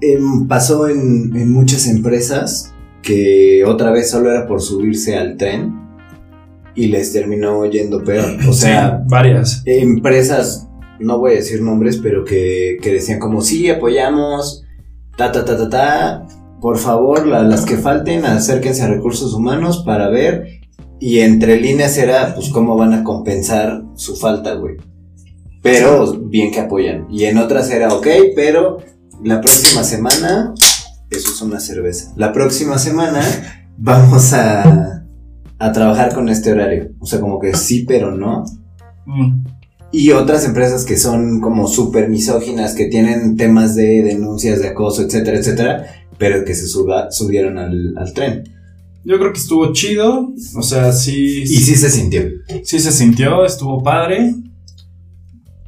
em, 0.00 0.46
pasó 0.48 0.88
en, 0.88 1.36
en 1.36 1.52
muchas 1.52 1.86
empresas 1.88 2.72
que 3.02 3.64
otra 3.66 3.90
vez 3.90 4.10
solo 4.10 4.30
era 4.30 4.46
por 4.46 4.62
subirse 4.62 5.16
al 5.16 5.36
tren 5.36 5.80
y 6.76 6.86
les 6.86 7.12
terminó 7.12 7.66
yendo 7.66 8.02
peor. 8.04 8.24
O 8.48 8.52
sea, 8.52 8.98
Sí, 9.00 9.04
varias. 9.08 9.62
empresas, 9.66 10.68
no 11.00 11.18
voy 11.18 11.32
a 11.32 11.34
decir 11.34 11.60
nombres, 11.60 11.98
pero 11.98 12.24
que, 12.24 12.76
que 12.80 12.92
decían 12.92 13.18
como, 13.18 13.40
sí, 13.42 13.68
apoyamos, 13.68 14.62
ta, 15.16 15.32
ta, 15.32 15.44
ta, 15.44 15.56
ta, 15.56 15.68
ta, 15.68 16.26
por 16.60 16.78
favor, 16.78 17.26
la- 17.26 17.42
las 17.42 17.64
que 17.64 17.76
falten, 17.76 18.24
acérquense 18.24 18.82
a 18.82 18.86
recursos 18.88 19.34
humanos 19.34 19.82
para 19.84 20.08
ver. 20.08 20.61
Y 21.04 21.18
entre 21.18 21.60
líneas 21.60 21.98
era, 21.98 22.32
pues, 22.36 22.48
cómo 22.50 22.76
van 22.76 22.92
a 22.94 23.02
compensar 23.02 23.82
su 23.96 24.14
falta, 24.14 24.54
güey. 24.54 24.76
Pero 25.60 26.12
bien 26.20 26.52
que 26.52 26.60
apoyan. 26.60 27.06
Y 27.10 27.24
en 27.24 27.38
otras 27.38 27.70
era, 27.70 27.92
ok, 27.92 28.06
pero 28.36 28.78
la 29.24 29.40
próxima 29.40 29.82
semana, 29.82 30.54
eso 31.10 31.28
es 31.34 31.42
una 31.42 31.58
cerveza. 31.58 32.12
La 32.16 32.32
próxima 32.32 32.78
semana 32.78 33.20
vamos 33.78 34.32
a, 34.32 35.04
a 35.58 35.72
trabajar 35.72 36.14
con 36.14 36.28
este 36.28 36.52
horario. 36.52 36.90
O 37.00 37.06
sea, 37.06 37.18
como 37.18 37.40
que 37.40 37.54
sí, 37.56 37.84
pero 37.86 38.12
no. 38.16 38.44
Mm. 39.06 39.44
Y 39.90 40.12
otras 40.12 40.44
empresas 40.44 40.84
que 40.84 40.96
son 40.96 41.40
como 41.40 41.66
súper 41.66 42.08
misóginas, 42.10 42.74
que 42.74 42.86
tienen 42.86 43.36
temas 43.36 43.74
de 43.74 44.02
denuncias 44.02 44.60
de 44.60 44.68
acoso, 44.68 45.02
etcétera, 45.02 45.38
etcétera, 45.38 45.86
pero 46.16 46.44
que 46.44 46.54
se 46.54 46.66
suba- 46.68 47.10
subieron 47.10 47.58
al, 47.58 47.94
al 47.98 48.12
tren. 48.14 48.44
Yo 49.04 49.18
creo 49.18 49.32
que 49.32 49.38
estuvo 49.38 49.72
chido. 49.72 50.32
O 50.56 50.62
sea, 50.62 50.92
sí. 50.92 51.42
Y 51.42 51.46
sí 51.46 51.74
se 51.74 51.90
sintió. 51.90 52.22
sí 52.62 52.78
se 52.78 52.92
sintió, 52.92 53.44
estuvo 53.44 53.82
padre. 53.82 54.34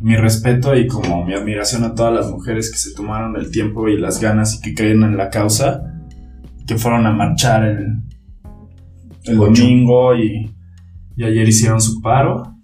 Mi 0.01 0.17
respeto 0.17 0.75
y 0.77 0.87
como 0.87 1.25
mi 1.25 1.35
admiración 1.35 1.85
a 1.85 1.95
todas 1.95 2.13
las 2.13 2.31
mujeres 2.31 2.71
que 2.71 2.79
se 2.79 2.93
tomaron 2.95 3.37
el 3.37 3.51
tiempo 3.51 3.89
y 3.89 3.99
las 3.99 4.21
ganas 4.21 4.55
y 4.55 4.61
que 4.61 4.75
creen 4.75 5.03
en 5.03 5.17
la 5.17 5.31
causa, 5.31 5.83
que 6.67 6.77
fueron 6.77 7.07
a 7.07 7.13
marchar 7.13 7.65
el, 7.65 8.03
el 9.25 9.37
domingo 9.37 10.15
y, 10.15 10.55
y 11.17 11.25
ayer 11.25 11.49
hicieron 11.49 11.81
su 11.81 12.01
paro. 12.03 12.55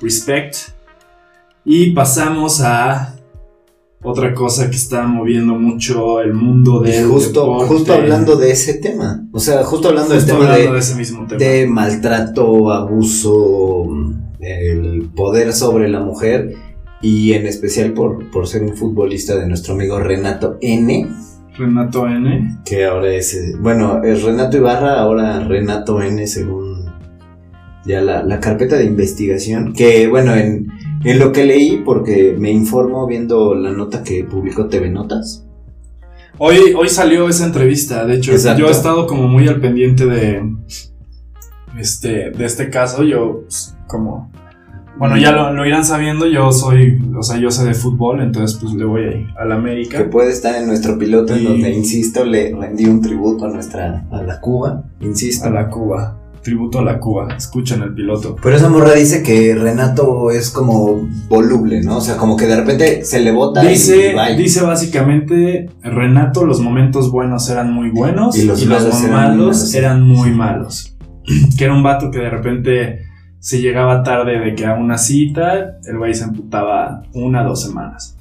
Respect. 0.00 0.56
Y 1.64 1.92
pasamos 1.92 2.60
a 2.60 3.13
otra 4.04 4.32
cosa 4.34 4.68
que 4.70 4.76
está 4.76 5.06
moviendo 5.06 5.54
mucho 5.54 6.20
el 6.20 6.34
mundo 6.34 6.82
Y 6.84 6.90
del 6.90 7.06
justo, 7.06 7.40
deporte. 7.40 7.66
justo 7.74 7.92
hablando 7.94 8.36
de 8.36 8.50
ese 8.52 8.74
tema. 8.74 9.26
O 9.32 9.40
sea, 9.40 9.64
justo 9.64 9.88
hablando 9.88 10.14
Justo 10.14 10.26
del 10.32 10.38
tema 10.40 10.52
hablando 10.52 10.70
de, 10.72 10.74
de 10.74 10.78
ese 10.80 10.94
mismo 10.94 11.26
tema. 11.26 11.38
de 11.38 11.66
maltrato, 11.66 12.70
abuso, 12.70 13.86
el 14.40 15.10
poder 15.16 15.52
sobre 15.52 15.88
la 15.88 16.00
mujer. 16.00 16.54
Y 17.00 17.32
en 17.34 17.46
especial 17.46 17.92
por, 17.92 18.30
por 18.30 18.46
ser 18.46 18.62
un 18.62 18.74
futbolista 18.76 19.36
de 19.36 19.46
nuestro 19.46 19.74
amigo 19.74 19.98
Renato 20.00 20.56
N. 20.62 21.06
Renato 21.58 22.06
N. 22.06 22.58
Que 22.64 22.86
ahora 22.86 23.12
es. 23.12 23.34
eh, 23.34 23.54
Bueno, 23.60 24.02
es 24.02 24.22
Renato 24.22 24.56
Ibarra, 24.56 25.00
ahora 25.00 25.40
Renato 25.40 26.00
N, 26.00 26.26
según 26.26 26.84
ya 27.84 28.00
la, 28.00 28.22
la 28.22 28.40
carpeta 28.40 28.76
de 28.76 28.84
investigación. 28.84 29.74
Que 29.74 30.08
bueno, 30.08 30.34
en, 30.34 30.68
en 31.04 31.18
lo 31.18 31.32
que 31.32 31.44
leí, 31.44 31.82
porque 31.84 32.34
me 32.38 32.50
informo 32.50 33.06
viendo 33.06 33.54
la 33.54 33.70
nota 33.72 34.02
que 34.02 34.24
publicó 34.24 34.66
TV 34.66 34.90
Notas. 34.90 35.46
Hoy, 36.38 36.56
hoy 36.76 36.88
salió 36.88 37.28
esa 37.28 37.46
entrevista, 37.46 38.04
de 38.04 38.16
hecho, 38.16 38.32
Exacto. 38.32 38.60
yo 38.62 38.68
he 38.68 38.72
estado 38.72 39.06
como 39.06 39.28
muy 39.28 39.46
al 39.46 39.60
pendiente 39.60 40.06
de 40.06 40.42
este, 41.78 42.30
de 42.30 42.44
este 42.44 42.70
caso, 42.70 43.02
yo 43.04 43.42
pues, 43.42 43.76
como, 43.86 44.30
bueno, 44.98 45.16
ya 45.16 45.32
lo, 45.32 45.52
lo 45.52 45.66
irán 45.66 45.84
sabiendo, 45.84 46.26
yo 46.26 46.50
soy, 46.52 47.00
o 47.16 47.22
sea, 47.22 47.38
yo 47.38 47.50
sé 47.50 47.64
de 47.64 47.74
fútbol, 47.74 48.20
entonces 48.20 48.58
pues 48.60 48.74
le 48.74 48.84
voy 48.84 49.02
ahí 49.04 49.26
a 49.38 49.44
la 49.44 49.54
Que 49.56 49.60
América. 49.60 50.10
puede 50.10 50.30
estar 50.30 50.54
en 50.60 50.66
nuestro 50.66 50.98
piloto, 50.98 51.34
en 51.34 51.42
Y- 51.42 51.44
donde, 51.44 51.70
insisto, 51.70 52.24
le 52.24 52.54
rendí 52.54 52.86
un 52.86 53.00
tributo 53.00 53.44
a 53.46 53.50
nuestra. 53.50 54.04
a 54.10 54.22
la 54.22 54.40
Cuba. 54.40 54.84
Insisto. 55.00 55.46
A 55.46 55.50
la 55.50 55.68
Cuba, 55.68 56.20
tributo 56.44 56.78
a 56.78 56.84
la 56.84 57.00
Cuba, 57.00 57.34
escuchen 57.36 57.82
el 57.82 57.92
piloto. 57.94 58.36
Pero 58.40 58.54
esa 58.54 58.68
morra 58.68 58.92
dice 58.92 59.22
que 59.24 59.56
Renato 59.56 60.30
es 60.30 60.50
como 60.50 61.08
voluble, 61.28 61.82
¿no? 61.82 61.96
O 61.96 62.00
sea, 62.00 62.16
como 62.16 62.36
que 62.36 62.46
de 62.46 62.54
repente 62.54 63.04
se 63.04 63.20
le 63.20 63.32
bota 63.32 63.62
Dice, 63.62 64.12
y 64.12 64.14
bye. 64.14 64.36
dice 64.36 64.62
básicamente, 64.62 65.70
Renato, 65.82 66.44
los 66.44 66.60
momentos 66.60 67.10
buenos 67.10 67.50
eran 67.50 67.72
muy 67.72 67.90
buenos 67.90 68.36
Y 68.36 68.42
y 68.42 68.44
los 68.44 68.64
los, 68.64 69.02
malos 69.08 69.74
eran 69.74 70.02
muy 70.02 70.30
malos. 70.30 70.96
que 71.58 71.64
era 71.64 71.74
un 71.74 71.82
vato 71.82 72.10
que 72.10 72.18
de 72.18 72.30
repente 72.30 73.00
se 73.40 73.60
llegaba 73.60 74.02
tarde 74.02 74.38
de 74.38 74.54
que 74.54 74.66
a 74.66 74.74
una 74.74 74.98
cita, 74.98 75.78
el 75.84 75.98
güey 75.98 76.14
se 76.14 76.24
emputaba 76.24 77.02
una, 77.14 77.42
dos 77.42 77.62
semanas. 77.62 78.16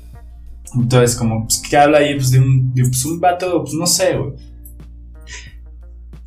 Entonces, 0.75 1.15
como, 1.15 1.43
pues, 1.43 1.61
¿qué 1.69 1.77
habla 1.77 1.99
ahí? 1.99 2.15
Pues 2.15 2.31
de 2.31 2.39
un, 2.39 2.73
de, 2.73 2.83
pues, 2.83 3.05
un 3.05 3.19
vato, 3.19 3.61
pues 3.61 3.73
no 3.73 3.85
sé, 3.85 4.17
güey. 4.17 4.33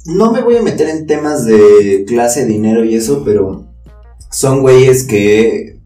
No 0.06 0.32
me 0.32 0.42
voy 0.42 0.56
a 0.56 0.62
meter 0.62 0.88
en 0.88 1.06
temas 1.06 1.44
de 1.44 2.04
clase, 2.06 2.46
dinero 2.46 2.84
y 2.84 2.94
eso, 2.94 3.22
pero 3.24 3.64
son 4.30 4.62
güeyes 4.62 5.04
que 5.06 5.76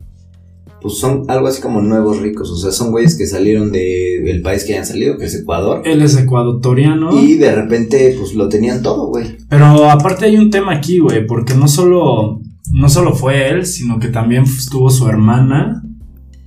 pues 0.82 0.94
son 0.96 1.24
algo 1.28 1.46
así 1.46 1.60
como 1.60 1.82
nuevos 1.82 2.20
ricos, 2.20 2.50
o 2.50 2.56
sea, 2.56 2.70
son 2.72 2.90
güeyes 2.90 3.14
que 3.18 3.26
salieron 3.26 3.70
de- 3.70 4.22
del 4.24 4.40
país 4.40 4.64
que 4.64 4.72
hayan 4.72 4.86
salido, 4.86 5.18
que 5.18 5.26
es 5.26 5.34
Ecuador, 5.34 5.82
Él 5.84 6.00
es 6.00 6.16
ecuatoriano. 6.16 7.20
y 7.20 7.34
de 7.34 7.54
repente 7.54 8.14
pues 8.18 8.34
lo 8.34 8.48
tenían 8.48 8.82
todo, 8.82 9.08
güey. 9.08 9.36
Pero 9.50 9.90
aparte 9.90 10.24
hay 10.24 10.38
un 10.38 10.48
tema 10.50 10.72
aquí, 10.74 10.98
güey, 11.00 11.26
porque 11.26 11.52
no 11.54 11.68
solo, 11.68 12.40
no 12.72 12.88
solo 12.88 13.14
fue 13.14 13.50
él, 13.50 13.66
sino 13.66 13.98
que 13.98 14.08
también 14.08 14.44
estuvo 14.44 14.88
su 14.88 15.06
hermana, 15.06 15.82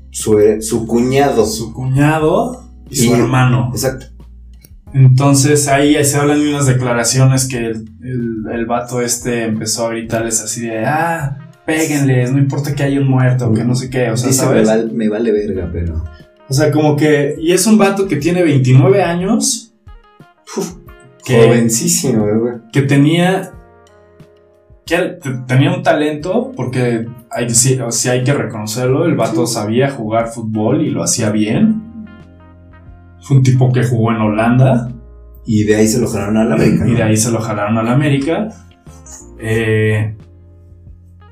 Su, 0.10 0.40
su 0.62 0.88
cuñado. 0.88 1.46
su 1.46 1.72
cuñado 1.72 2.64
y 2.90 2.96
su 2.96 3.04
Y- 3.06 3.14
hermano. 3.14 3.70
Exacto. 3.72 4.08
Entonces 4.94 5.68
ahí 5.68 6.02
se 6.04 6.18
hablan 6.18 6.40
de 6.40 6.50
unas 6.50 6.68
declaraciones 6.68 7.48
que 7.48 7.58
el, 7.58 7.86
el, 8.04 8.44
el 8.54 8.66
vato 8.66 9.02
este 9.02 9.44
empezó 9.46 9.88
a 9.88 9.90
gritarles 9.92 10.40
así 10.42 10.62
de, 10.62 10.86
ah, 10.86 11.38
péguenles, 11.66 12.32
no 12.32 12.38
importa 12.38 12.76
que 12.76 12.84
haya 12.84 13.00
un 13.00 13.08
muerto, 13.10 13.52
que 13.54 13.64
no 13.64 13.74
sé 13.76 13.90
qué, 13.90 14.12
o 14.12 14.18
sea, 14.18 14.28
Dice, 14.30 14.42
¿sabes? 14.44 14.62
me, 14.68 14.76
val- 14.76 14.92
me 14.92 15.10
vale 15.10 15.32
verga, 15.32 15.70
pero... 15.72 16.04
O 16.50 16.54
sea, 16.54 16.72
como 16.72 16.96
que, 16.96 17.36
y 17.40 17.54
es 17.54 17.66
un 17.66 17.78
vato 17.78 18.08
que 18.08 18.18
tiene 18.18 18.44
29 18.44 19.02
años, 19.02 19.74
que, 21.26 21.38
Jovencísimo, 21.46 22.26
güey. 22.40 22.56
que 22.72 22.82
tenía, 22.82 23.52
que 24.86 24.98
te- 24.98 25.38
tenía 25.48 25.74
un 25.74 25.82
talento, 25.82 26.52
porque 26.56 27.08
hay, 27.32 27.50
sí 27.50 27.80
hay 28.10 28.24
que 28.24 28.34
reconocerlo, 28.34 29.06
el 29.06 29.16
vato 29.16 29.48
sabía 29.48 29.90
jugar 29.90 30.28
fútbol 30.28 30.82
y 30.86 30.90
lo 30.92 31.02
hacía 31.02 31.32
bien. 31.32 31.83
Fue 33.24 33.38
un 33.38 33.44
tipo 33.44 33.72
que 33.72 33.84
jugó 33.86 34.12
en 34.12 34.18
Holanda. 34.18 34.90
Y 35.46 35.64
de 35.66 35.76
ahí 35.76 35.88
se 35.88 36.00
lo 36.00 36.08
jalaron 36.08 36.38
a 36.38 36.46
la 36.46 36.56
América. 36.56 36.86
Y 36.88 36.92
¿no? 36.92 36.98
de 36.98 37.04
ahí 37.04 37.18
se 37.18 37.32
lo 37.32 37.40
jalaron 37.42 37.78
a 37.78 37.84
la 37.84 37.92
América. 37.94 38.50
Eh, 39.40 40.16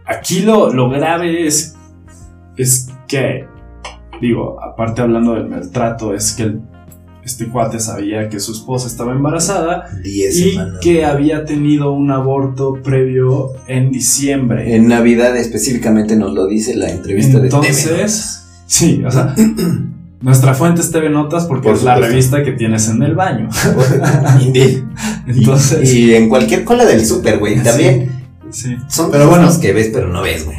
aquí 0.06 0.42
lo, 0.42 0.74
lo 0.74 0.90
grave 0.90 1.48
es, 1.48 1.76
es 2.58 2.90
que, 3.08 3.46
digo, 4.20 4.62
aparte 4.62 5.02
hablando 5.02 5.34
del 5.36 5.48
maltrato, 5.48 6.14
es 6.14 6.34
que 6.34 6.44
el- 6.44 6.62
este 7.24 7.48
cuate 7.48 7.80
sabía 7.80 8.28
que 8.30 8.40
su 8.40 8.52
esposa 8.52 8.88
estaba 8.88 9.12
embarazada 9.12 9.86
Diez 10.04 10.36
y 10.40 10.52
semanas. 10.54 10.80
que 10.82 11.06
había 11.06 11.46
tenido 11.46 11.92
un 11.94 12.10
aborto 12.10 12.82
previo 12.84 13.52
en 13.68 13.92
diciembre. 13.92 14.76
En 14.76 14.88
Navidad 14.88 15.38
específicamente 15.38 16.16
nos 16.16 16.34
lo 16.34 16.48
dice 16.48 16.76
la 16.76 16.90
entrevista 16.90 17.40
de 17.40 17.50
TV 17.50 17.68
Entonces, 17.68 18.44
sí, 18.66 19.04
o 19.06 19.12
sea, 19.12 19.36
nuestra 20.22 20.54
fuente 20.54 20.82
es 20.82 20.92
TV 20.92 21.10
Notas 21.10 21.46
porque 21.46 21.70
Por 21.70 21.78
es 21.78 21.84
la 21.84 21.96
revista 21.96 22.44
que 22.44 22.52
tienes 22.52 22.88
en 22.90 23.02
el 23.04 23.16
baño. 23.16 23.50
Entonces, 25.28 25.94
y, 25.94 26.12
y 26.12 26.16
en 26.16 26.30
cualquier 26.30 26.64
cola 26.64 26.86
del 26.86 27.06
súper, 27.06 27.40
güey. 27.40 27.62
También 27.62 28.24
sí. 28.52 28.78
son 28.88 29.12
Pero 29.12 29.30
bueno. 29.30 29.50
que 29.60 29.74
ves 29.74 29.90
pero 29.94 30.08
no 30.08 30.22
ves, 30.22 30.46
güey. 30.46 30.58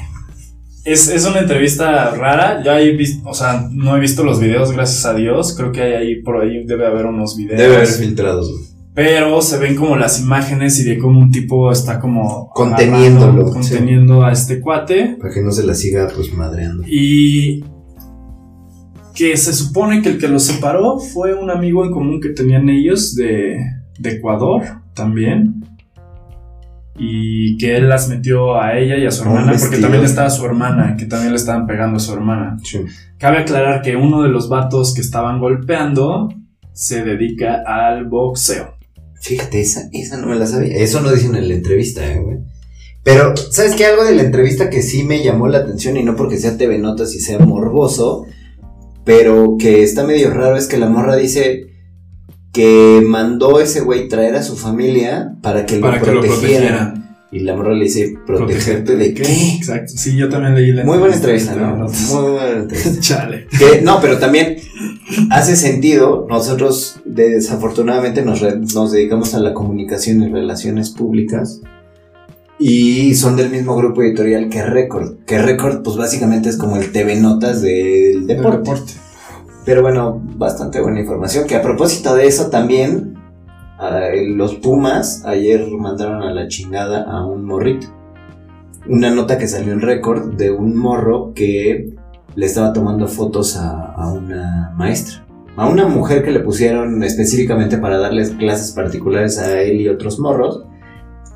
Es, 0.85 1.09
es 1.09 1.25
una 1.26 1.40
entrevista 1.40 2.11
rara. 2.11 2.62
Ya 2.64 2.81
he 2.81 2.90
visto, 2.90 3.28
o 3.28 3.35
sea, 3.35 3.69
no 3.71 3.97
he 3.97 4.00
visto 4.00 4.25
los 4.25 4.40
videos, 4.40 4.73
gracias 4.73 5.04
a 5.07 5.14
Dios. 5.14 5.54
Creo 5.57 5.71
que 5.71 5.83
hay 5.83 5.92
ahí, 5.92 6.23
por 6.23 6.42
ahí 6.42 6.64
debe 6.64 6.87
haber 6.87 7.07
unos 7.07 7.37
videos. 7.37 7.59
Debe 7.59 7.76
haber 7.76 7.88
filtrados, 7.88 8.50
güey. 8.50 8.73
Pero 8.95 9.40
se 9.40 9.59
ven 9.59 9.75
como 9.75 9.97
las 9.97 10.21
imágenes 10.21 10.78
y 10.81 10.85
de 10.85 10.99
cómo 10.99 11.19
un 11.19 11.31
tipo 11.31 11.73
está 11.73 11.99
como 11.99 12.50
Conteniéndolo, 12.50 13.25
agarrando, 13.25 13.52
conteniendo 13.52 14.25
a 14.25 14.33
este 14.33 14.61
cuate. 14.61 15.16
Para 15.19 15.33
que 15.33 15.40
no 15.40 15.50
se 15.50 15.64
la 15.64 15.75
siga, 15.75 16.11
pues, 16.14 16.31
madreando. 16.35 16.85
Y 16.87 17.64
que 19.14 19.37
se 19.37 19.52
supone 19.52 20.02
que 20.02 20.11
el 20.11 20.19
que 20.19 20.28
los 20.28 20.45
separó 20.45 20.99
fue 20.99 21.35
un 21.35 21.50
amigo 21.50 21.85
en 21.85 21.92
común 21.92 22.21
que 22.21 22.31
tenían 22.31 22.69
ellos 22.69 23.14
de, 23.14 23.59
de 23.99 24.11
Ecuador 24.11 24.62
también. 24.95 25.64
Y 26.97 27.57
que 27.57 27.76
él 27.76 27.88
las 27.88 28.09
metió 28.09 28.61
a 28.61 28.78
ella 28.78 28.97
y 28.97 29.07
a 29.07 29.11
su 29.11 29.23
hermana, 29.23 29.54
porque 29.59 29.78
también 29.78 30.04
estaba 30.04 30.28
su 30.28 30.45
hermana, 30.45 30.95
que 30.97 31.07
también 31.07 31.33
le 31.33 31.38
estaban 31.38 31.66
pegando 31.66 31.97
a 31.97 32.00
su 32.00 32.12
hermana. 32.12 32.59
Cabe 33.19 33.38
aclarar 33.38 33.83
que 33.83 33.97
uno 33.97 34.23
de 34.23 34.28
los 34.28 34.49
vatos 34.49 34.95
que 34.95 35.00
estaban 35.00 35.40
golpeando 35.40 36.28
se 36.73 37.02
dedica 37.02 37.62
al 37.66 38.07
boxeo. 38.07 38.76
Fíjate, 39.21 39.61
esa, 39.61 39.88
esa 39.92 40.16
no 40.19 40.26
me 40.26 40.37
la 40.37 40.47
sabía. 40.47 40.76
Eso 40.76 41.00
no 41.00 41.12
dicen 41.12 41.35
en 41.37 41.49
la 41.49 41.54
entrevista, 41.54 42.04
eh, 42.04 42.21
güey. 42.21 42.38
Pero, 43.04 43.35
¿sabes 43.37 43.75
qué? 43.75 43.87
Algo 43.87 44.04
de 44.04 44.14
la 44.14 44.23
entrevista 44.23 44.71
que 44.71 44.83
sí 44.83 45.04
me 45.04 45.23
llamó 45.23 45.49
la 45.49 45.59
atención 45.59 45.97
y 45.97 46.02
no 46.02 46.14
porque 46.14 46.38
sea 46.38 46.57
TV 46.57 46.78
Notas 46.78 47.14
y 47.14 47.21
sea 47.21 47.38
morboso, 47.38 48.26
pero 49.04 49.56
que 49.59 49.82
está 49.82 50.04
medio 50.04 50.30
raro 50.32 50.56
es 50.56 50.66
que 50.66 50.76
la 50.78 50.88
morra 50.88 51.16
dice 51.16 51.68
que 52.52 53.02
mandó 53.06 53.61
ese 53.61 53.80
güey 53.80 54.09
traer 54.09 54.35
a 54.37 54.42
su 54.42 54.56
familia 54.56 55.35
para 55.42 55.64
que, 55.66 55.78
Para 55.78 55.99
lo, 55.99 56.21
que 56.21 56.28
protegieran. 56.28 57.02
Y 57.32 57.40
la 57.40 57.56
morra 57.56 57.73
le 57.73 57.85
dice, 57.85 58.14
¿protegerte 58.26 58.94
de 58.94 59.14
qué? 59.14 59.23
Exacto. 59.56 59.94
Sí, 59.97 60.16
yo 60.18 60.28
también 60.28 60.54
leí 60.54 60.71
la 60.73 60.85
Muy 60.85 60.99
buena 60.99 61.14
entrevista, 61.14 61.54
¿no? 61.54 61.76
¿no? 61.78 61.87
Muy 61.88 62.30
buena 62.32 62.50
entrevista. 62.61 63.00
Chale. 63.00 63.47
Que, 63.59 63.80
no, 63.80 64.00
pero 64.02 64.18
también 64.18 64.56
hace 65.30 65.56
sentido. 65.56 66.26
Nosotros, 66.28 66.97
de- 67.06 67.30
desafortunadamente, 67.30 68.23
nos 68.23 68.92
dedicamos 68.92 69.32
a 69.35 69.38
la 69.40 69.54
comunicación 69.54 70.23
y 70.23 70.28
relaciones 70.28 70.90
públicas. 70.90 71.62
Y 72.64 73.16
son 73.16 73.35
del 73.35 73.50
mismo 73.50 73.75
grupo 73.75 74.02
editorial 74.02 74.49
que 74.49 74.62
Record. 74.62 75.25
Que 75.26 75.37
Record, 75.42 75.83
pues 75.83 75.97
básicamente 75.97 76.49
es 76.49 76.57
como 76.57 76.76
el 76.76 76.92
TV 76.92 77.16
Notas 77.16 77.61
del 77.61 78.25
deporte. 78.28 78.59
deporte. 78.59 78.92
Pero 79.64 79.83
bueno, 79.83 80.23
bastante 80.37 80.81
buena 80.81 81.00
información. 81.00 81.49
Que 81.49 81.57
a 81.57 81.62
propósito 81.62 82.14
de 82.14 82.28
eso 82.28 82.50
también, 82.50 83.14
los 84.37 84.54
Pumas 84.54 85.25
ayer 85.26 85.66
mandaron 85.73 86.23
a 86.23 86.33
la 86.33 86.47
chingada 86.47 87.02
a 87.02 87.26
un 87.26 87.45
morrito. 87.45 87.88
Una 88.88 89.11
nota 89.11 89.38
que 89.38 89.49
salió 89.49 89.73
en 89.73 89.81
récord 89.81 90.35
de 90.35 90.52
un 90.52 90.76
morro 90.76 91.33
que 91.35 91.97
le 92.37 92.47
estaba 92.47 92.73
tomando 92.73 93.09
fotos 93.09 93.57
a, 93.57 93.92
a 93.92 94.12
una 94.12 94.73
maestra. 94.76 95.26
A 95.57 95.66
una 95.66 95.88
mujer 95.88 96.23
que 96.23 96.31
le 96.31 96.38
pusieron 96.38 97.02
específicamente 97.02 97.78
para 97.78 97.99
darles 97.99 98.31
clases 98.31 98.71
particulares 98.71 99.40
a 99.40 99.61
él 99.62 99.81
y 99.81 99.88
otros 99.88 100.21
morros. 100.21 100.64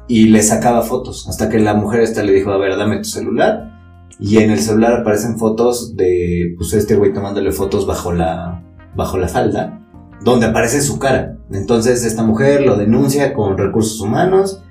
Y 0.09 0.29
le 0.29 0.43
sacaba 0.43 0.83
fotos. 0.83 1.29
Hasta 1.29 1.49
que 1.49 1.59
la 1.59 1.75
mujer 1.75 2.01
esta 2.01 2.23
le 2.23 2.33
dijo, 2.33 2.51
a 2.51 2.59
ver, 2.59 2.77
dame 2.77 2.99
tu 2.99 3.05
celular. 3.05 3.77
Y 4.19 4.39
en 4.39 4.51
el 4.51 4.61
celular 4.61 5.01
aparecen 5.01 5.39
fotos 5.39 5.97
de 5.97 6.55
pues 6.57 6.73
este 6.73 6.97
güey 6.97 7.13
tomándole 7.13 7.53
fotos 7.53 7.87
bajo 7.87 8.13
la 8.13 8.63
bajo 8.95 9.19
la 9.19 9.29
falda, 9.29 9.79
donde 10.25 10.47
aparece 10.47 10.81
su 10.81 10.99
cara. 10.99 11.37
Entonces 11.53 12.05
esta 12.05 12.23
mujer 12.23 12.63
lo 12.63 12.77
denuncia 12.77 13.35
con 13.35 13.59
recursos 13.59 14.01
humanos 14.01 14.63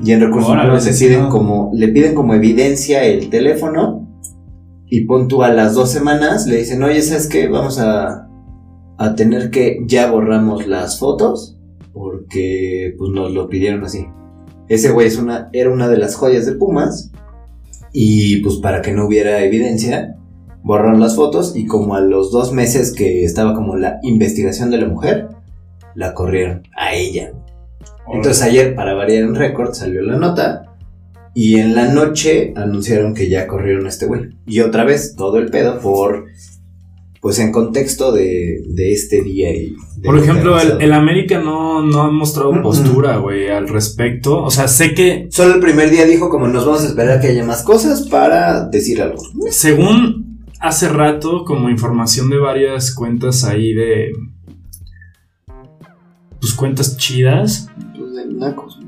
y 0.00 0.12
en 0.12 0.20
recursos 0.20 0.50
humanos 0.50 0.84
le 0.84 0.92
piden 0.92 1.28
como 1.28 1.70
le 1.74 1.88
piden 1.88 2.14
como 2.14 2.34
evidencia 2.34 3.04
el 3.04 3.28
teléfono 3.30 4.08
y 4.86 5.02
pon 5.04 5.28
tú 5.28 5.42
a 5.42 5.50
las 5.50 5.74
dos 5.74 5.90
semanas 5.90 6.46
le 6.46 6.56
dicen, 6.56 6.82
"Oye, 6.82 7.02
¿sabes 7.02 7.28
qué? 7.28 7.48
Vamos 7.48 7.78
a 7.78 8.28
a 8.96 9.14
tener 9.16 9.50
que 9.50 9.80
ya 9.86 10.10
borramos 10.10 10.66
las 10.66 10.98
fotos 10.98 11.58
porque 11.92 12.94
pues 12.96 13.10
nos 13.10 13.32
lo 13.32 13.48
pidieron 13.48 13.84
así." 13.84 14.06
Ese 14.68 14.90
güey 14.90 15.06
es 15.06 15.18
una, 15.18 15.48
era 15.52 15.70
una 15.70 15.88
de 15.88 15.98
las 15.98 16.14
joyas 16.14 16.46
de 16.46 16.52
Pumas 16.52 17.10
y 17.92 18.42
pues 18.42 18.56
para 18.56 18.82
que 18.82 18.92
no 18.92 19.06
hubiera 19.06 19.42
evidencia, 19.44 20.16
borraron 20.62 21.00
las 21.00 21.16
fotos 21.16 21.54
y 21.54 21.66
como 21.66 21.94
a 21.94 22.00
los 22.00 22.32
dos 22.32 22.52
meses 22.52 22.92
que 22.92 23.24
estaba 23.24 23.54
como 23.54 23.76
la 23.76 24.00
investigación 24.02 24.70
de 24.70 24.78
la 24.78 24.88
mujer, 24.88 25.28
la 25.94 26.14
corrieron 26.14 26.62
a 26.76 26.94
ella. 26.94 27.32
Entonces 28.12 28.42
ayer, 28.42 28.74
para 28.74 28.94
variar 28.94 29.24
en 29.24 29.34
récord, 29.34 29.72
salió 29.72 30.02
la 30.02 30.16
nota 30.16 30.74
y 31.34 31.56
en 31.56 31.74
la 31.74 31.88
noche 31.88 32.52
anunciaron 32.56 33.14
que 33.14 33.28
ya 33.28 33.46
corrieron 33.46 33.86
a 33.86 33.88
este 33.88 34.06
güey. 34.06 34.36
Y 34.46 34.60
otra 34.60 34.84
vez, 34.84 35.14
todo 35.16 35.38
el 35.38 35.50
pedo 35.50 35.80
por, 35.80 36.26
pues 37.24 37.38
en 37.38 37.52
contexto 37.52 38.12
de, 38.12 38.62
de 38.66 38.92
este 38.92 39.22
día 39.22 39.50
y... 39.50 39.74
Por 40.04 40.18
ejemplo, 40.18 40.60
el, 40.60 40.82
el 40.82 40.92
América 40.92 41.40
no, 41.40 41.80
no 41.80 42.02
ha 42.02 42.10
mostrado 42.10 42.60
postura, 42.60 43.16
güey, 43.16 43.48
al 43.48 43.66
respecto. 43.66 44.42
O 44.42 44.50
sea, 44.50 44.68
sé 44.68 44.92
que 44.92 45.28
Solo 45.30 45.54
el 45.54 45.60
primer 45.60 45.88
día 45.88 46.04
dijo 46.04 46.28
como 46.28 46.48
nos 46.48 46.66
vamos 46.66 46.84
a 46.84 46.88
esperar 46.88 47.16
a 47.16 47.20
que 47.22 47.28
haya 47.28 47.42
más 47.42 47.62
cosas 47.62 48.02
para 48.10 48.68
decir 48.68 49.00
algo. 49.00 49.22
según 49.48 50.44
hace 50.60 50.90
rato, 50.90 51.46
como 51.46 51.70
información 51.70 52.28
de 52.28 52.36
varias 52.36 52.94
cuentas 52.94 53.44
ahí 53.44 53.72
de. 53.72 54.12
Pues 56.38 56.52
cuentas 56.52 56.98
chidas. 56.98 57.70
Pues 57.98 58.14
de 58.16 58.34
nacos. 58.34 58.78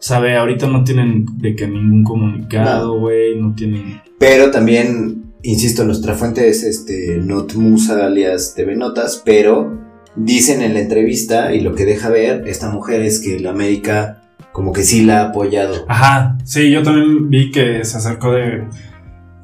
Sabe, 0.00 0.36
ahorita 0.36 0.66
no 0.66 0.84
tienen 0.84 1.24
de 1.38 1.56
que 1.56 1.66
ningún 1.66 2.04
comunicado, 2.04 3.00
güey, 3.00 3.40
no 3.40 3.54
tienen. 3.54 4.02
Pero 4.18 4.50
también, 4.50 5.25
insisto, 5.46 5.84
nuestra 5.84 6.14
fuente 6.14 6.48
es 6.48 6.62
este 6.64 7.18
Notmusa 7.18 8.04
alias 8.04 8.54
TV 8.54 8.76
Notas, 8.76 9.22
pero 9.24 9.78
dicen 10.16 10.62
en 10.62 10.74
la 10.74 10.80
entrevista 10.80 11.54
y 11.54 11.60
lo 11.60 11.74
que 11.74 11.84
deja 11.84 12.08
ver 12.08 12.48
esta 12.48 12.70
mujer 12.70 13.02
es 13.02 13.20
que 13.20 13.38
la 13.38 13.50
América 13.50 14.22
como 14.52 14.72
que 14.72 14.82
sí 14.82 15.04
la 15.04 15.20
ha 15.20 15.28
apoyado. 15.28 15.84
Ajá, 15.86 16.38
sí, 16.44 16.70
yo 16.70 16.82
también 16.82 17.28
vi 17.28 17.50
que 17.50 17.84
se 17.84 17.98
acercó 17.98 18.32
de. 18.32 18.66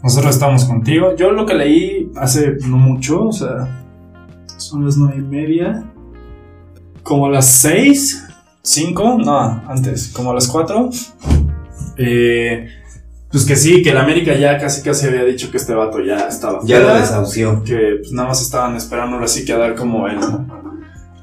Nosotros 0.02 0.34
estamos 0.34 0.64
contigo. 0.64 1.14
Yo 1.16 1.32
lo 1.32 1.44
que 1.44 1.54
leí 1.54 2.10
hace 2.16 2.56
no 2.66 2.78
mucho, 2.78 3.26
o 3.26 3.32
sea, 3.32 3.84
son 4.56 4.84
las 4.86 4.96
nueve 4.96 5.16
y 5.18 5.22
media. 5.22 5.84
Como 7.02 7.28
las 7.28 7.46
seis, 7.46 8.26
cinco, 8.62 9.18
no, 9.18 9.38
antes, 9.68 10.08
como 10.08 10.32
las 10.32 10.48
cuatro. 10.48 10.88
Eh, 11.98 12.68
pues 13.32 13.44
que 13.46 13.56
sí, 13.56 13.82
que 13.82 13.90
el 13.90 13.96
América 13.98 14.34
ya 14.36 14.58
casi 14.58 14.82
casi 14.82 15.06
había 15.06 15.24
dicho 15.24 15.50
que 15.50 15.56
este 15.56 15.74
vato 15.74 15.98
ya 16.04 16.28
estaba 16.28 16.60
Ya 16.64 16.78
lo 16.80 16.94
desahució. 16.94 17.62
que 17.64 17.96
pues 18.00 18.12
nada 18.12 18.28
más 18.28 18.40
estaban 18.42 18.76
esperando 18.76 19.16
ahora 19.16 19.26
sí 19.26 19.44
que 19.44 19.52
a 19.54 19.58
dar 19.58 19.74
como 19.74 20.06
el 20.06 20.18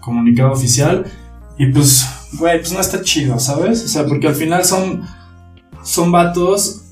comunicado 0.01 0.51
oficial. 0.51 1.05
Y 1.57 1.67
pues, 1.67 2.05
güey, 2.39 2.59
pues 2.59 2.73
no 2.73 2.79
está 2.79 3.01
chido, 3.01 3.37
¿sabes? 3.39 3.83
O 3.83 3.87
sea, 3.87 4.05
porque 4.05 4.27
al 4.27 4.35
final 4.35 4.63
son, 4.65 5.03
son 5.83 6.11
vatos. 6.11 6.83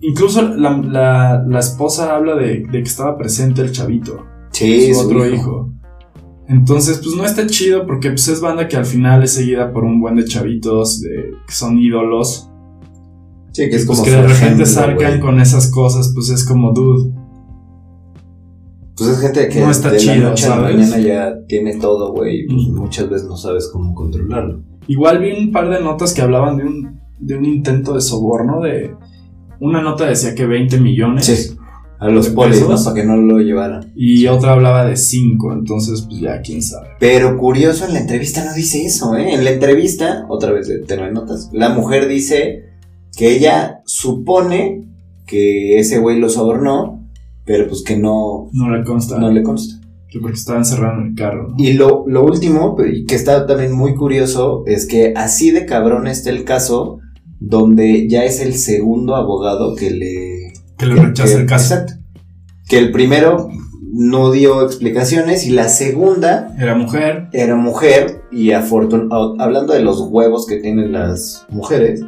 Incluso 0.00 0.42
la, 0.42 0.76
la- 0.78 1.44
la 1.46 1.58
esposa 1.60 2.14
habla 2.16 2.34
de, 2.34 2.64
de 2.70 2.82
que 2.82 2.88
estaba 2.88 3.16
presente 3.16 3.62
el 3.62 3.70
chavito, 3.72 4.26
Sí, 4.50 4.88
su 4.92 5.00
su 5.00 5.06
otro 5.06 5.26
hijo. 5.32 5.70
Entonces, 6.48 6.98
pues 7.02 7.14
no 7.16 7.24
está 7.24 7.46
chido 7.46 7.86
porque 7.86 8.10
pues, 8.10 8.26
es 8.28 8.40
banda 8.40 8.66
que 8.68 8.76
al 8.76 8.84
final 8.84 9.22
es 9.22 9.32
seguida 9.34 9.72
por 9.72 9.84
un 9.84 10.00
buen 10.00 10.16
de 10.16 10.24
chavitos 10.24 11.00
de, 11.00 11.30
que 11.46 11.52
son 11.54 11.78
ídolos. 11.78 12.50
Sí, 13.52 13.68
que 13.68 13.76
es 13.76 13.84
pues 13.86 13.98
como 13.98 14.04
que 14.10 14.16
de 14.16 14.22
repente 14.26 14.66
salgan 14.66 15.20
con 15.20 15.40
esas 15.40 15.70
cosas, 15.70 16.12
pues 16.14 16.30
es 16.30 16.44
como, 16.44 16.72
dude. 16.72 17.12
Pues 18.96 19.10
es 19.10 19.18
gente 19.20 19.48
que 19.48 19.60
No 19.60 19.70
está 19.70 19.90
de 19.90 19.98
chido, 19.98 20.14
la 20.16 20.20
noche 20.30 20.46
a 20.46 20.56
la 20.56 20.62
mañana 20.62 20.98
ya 20.98 21.34
tiene 21.48 21.76
todo, 21.76 22.12
güey, 22.12 22.40
y 22.40 22.46
pues 22.46 22.68
Mm. 22.68 22.74
muchas 22.76 23.08
veces 23.10 23.26
no 23.28 23.36
sabes 23.36 23.68
cómo 23.72 23.94
controlarlo. 23.94 24.62
Igual 24.86 25.18
vi 25.20 25.32
un 25.32 25.50
par 25.52 25.70
de 25.70 25.80
notas 25.82 26.12
que 26.12 26.22
hablaban 26.22 26.56
de 26.58 26.64
un, 26.64 27.00
de 27.18 27.36
un 27.36 27.44
intento 27.44 27.94
de 27.94 28.00
soborno 28.00 28.60
de... 28.60 28.94
Una 29.60 29.80
nota 29.80 30.06
decía 30.06 30.34
que 30.34 30.44
20 30.44 30.78
millones 30.80 31.24
Sí. 31.26 31.56
A 32.00 32.08
los 32.08 32.30
¿De 32.30 32.32
polis, 32.32 32.60
¿no? 32.62 32.66
pesos? 32.66 32.82
Para 32.84 32.96
que 32.96 33.04
no 33.04 33.16
lo 33.16 33.38
llevaran. 33.38 33.92
y 33.94 34.26
otra 34.26 34.54
hablaba 34.54 34.84
de 34.84 34.96
5, 34.96 35.52
entonces 35.52 36.02
pues 36.02 36.20
ya 36.20 36.40
quién 36.40 36.60
sabe. 36.60 36.88
Pero 36.98 37.38
curioso, 37.38 37.86
en 37.86 37.92
la 37.94 38.00
entrevista 38.00 38.44
no 38.44 38.52
dice 38.54 38.84
eso, 38.84 39.16
¿eh? 39.16 39.34
En 39.34 39.44
la 39.44 39.50
entrevista, 39.52 40.26
otra 40.28 40.50
vez 40.50 40.68
TV 40.88 41.12
Notas, 41.12 41.48
la 41.52 41.68
mujer 41.68 42.08
dice 42.08 42.71
que 43.16 43.34
ella 43.36 43.80
supone 43.84 44.88
que 45.26 45.78
ese 45.78 45.98
güey 45.98 46.18
lo 46.18 46.28
sobornó, 46.28 47.06
pero 47.44 47.68
pues 47.68 47.82
que 47.82 47.96
no, 47.96 48.48
No 48.52 48.70
le 48.76 48.84
consta. 48.84 49.18
no 49.18 49.30
le 49.30 49.42
consta. 49.42 49.80
Que 50.08 50.18
porque 50.20 50.36
estaba 50.36 50.58
encerrado 50.58 51.00
en 51.00 51.08
el 51.08 51.14
carro. 51.14 51.48
¿no? 51.48 51.54
Y 51.58 51.72
lo, 51.72 52.04
lo 52.06 52.22
último, 52.24 52.76
que 52.76 53.14
está 53.14 53.46
también 53.46 53.72
muy 53.72 53.94
curioso, 53.94 54.62
es 54.66 54.86
que 54.86 55.14
así 55.16 55.50
de 55.50 55.64
cabrón 55.64 56.06
está 56.06 56.30
el 56.30 56.44
caso 56.44 56.98
donde 57.40 58.08
ya 58.08 58.24
es 58.24 58.40
el 58.40 58.54
segundo 58.54 59.16
abogado 59.16 59.74
que 59.74 59.90
le... 59.90 60.52
que 60.78 60.86
le 60.86 60.94
rechaza 60.96 61.38
el 61.40 61.46
caso. 61.46 61.74
Exacto. 61.74 61.94
Que 62.68 62.78
el 62.78 62.92
primero 62.92 63.48
no 63.94 64.30
dio 64.30 64.64
explicaciones 64.64 65.46
y 65.46 65.50
la 65.50 65.68
segunda 65.68 66.54
Era 66.58 66.74
mujer. 66.74 67.28
era 67.32 67.56
mujer 67.56 68.22
y 68.30 68.52
afortun 68.52 69.08
hablando 69.38 69.72
de 69.74 69.82
los 69.82 70.00
huevos 70.00 70.46
que 70.46 70.56
tienen 70.58 70.92
las 70.92 71.44
mujeres, 71.50 72.02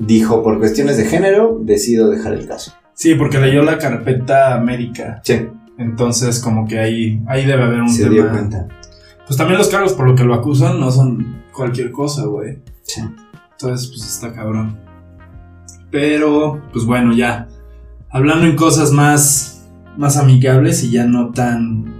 dijo 0.00 0.42
por 0.42 0.58
cuestiones 0.58 0.96
de 0.96 1.04
género 1.04 1.58
decido 1.62 2.10
dejar 2.10 2.32
el 2.32 2.48
caso. 2.48 2.72
Sí, 2.94 3.14
porque 3.14 3.38
leyó 3.38 3.62
la 3.62 3.78
carpeta 3.78 4.58
médica. 4.60 5.20
Sí, 5.24 5.46
Entonces 5.78 6.40
como 6.40 6.66
que 6.66 6.78
ahí, 6.80 7.22
ahí 7.28 7.46
debe 7.46 7.62
haber 7.62 7.80
un 7.82 7.88
se 7.88 8.02
tema. 8.02 8.14
dio 8.14 8.28
cuenta. 8.30 8.66
Pues 9.26 9.36
también 9.38 9.58
los 9.58 9.68
cargos 9.68 9.92
por 9.92 10.08
lo 10.08 10.14
que 10.16 10.24
lo 10.24 10.34
acusan 10.34 10.80
no 10.80 10.90
son 10.90 11.44
cualquier 11.54 11.92
cosa, 11.92 12.24
güey. 12.24 12.58
Sí. 12.82 13.00
Entonces, 13.52 13.88
pues 13.88 14.02
está 14.06 14.32
cabrón. 14.32 14.76
Pero, 15.90 16.60
pues 16.72 16.84
bueno, 16.84 17.14
ya. 17.14 17.46
Hablando 18.10 18.46
en 18.46 18.56
cosas 18.56 18.90
más, 18.92 19.66
más 19.96 20.16
amigables 20.16 20.82
y 20.82 20.90
ya 20.90 21.04
no 21.06 21.30
tan, 21.30 21.94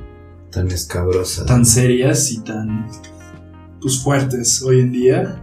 Tan 0.50 0.66
escabrosa. 0.68 1.44
tan 1.46 1.64
serias 1.64 2.32
y 2.32 2.42
tan 2.42 2.86
pues 3.80 4.02
fuertes 4.02 4.62
hoy 4.62 4.80
en 4.80 4.92
día. 4.92 5.42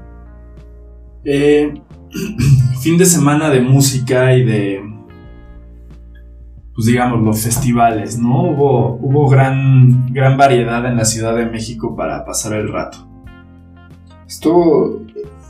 Eh, 1.24 1.82
fin 2.82 2.98
de 2.98 3.06
semana 3.06 3.50
de 3.50 3.62
música 3.62 4.36
y 4.36 4.44
de 4.44 4.98
pues 6.78 6.86
digamos 6.86 7.24
los 7.24 7.42
festivales, 7.42 8.20
¿no? 8.20 8.52
Hubo, 8.52 9.00
hubo 9.02 9.28
gran, 9.28 10.14
gran 10.14 10.38
variedad 10.38 10.86
en 10.86 10.96
la 10.96 11.06
Ciudad 11.06 11.36
de 11.36 11.48
México 11.48 11.96
para 11.96 12.24
pasar 12.24 12.54
el 12.54 12.72
rato. 12.72 13.00
Estuvo. 14.28 15.02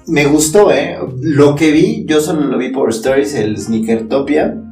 me 0.08 0.26
gustó, 0.26 0.72
¿eh? 0.72 0.98
Lo 1.20 1.54
que 1.54 1.72
vi, 1.72 2.06
yo 2.08 2.22
solo 2.22 2.46
lo 2.46 2.58
vi 2.58 2.70
por 2.70 2.91
Stories, 2.91 3.34
el 3.34 3.58
Sneakertopia. 3.58 4.63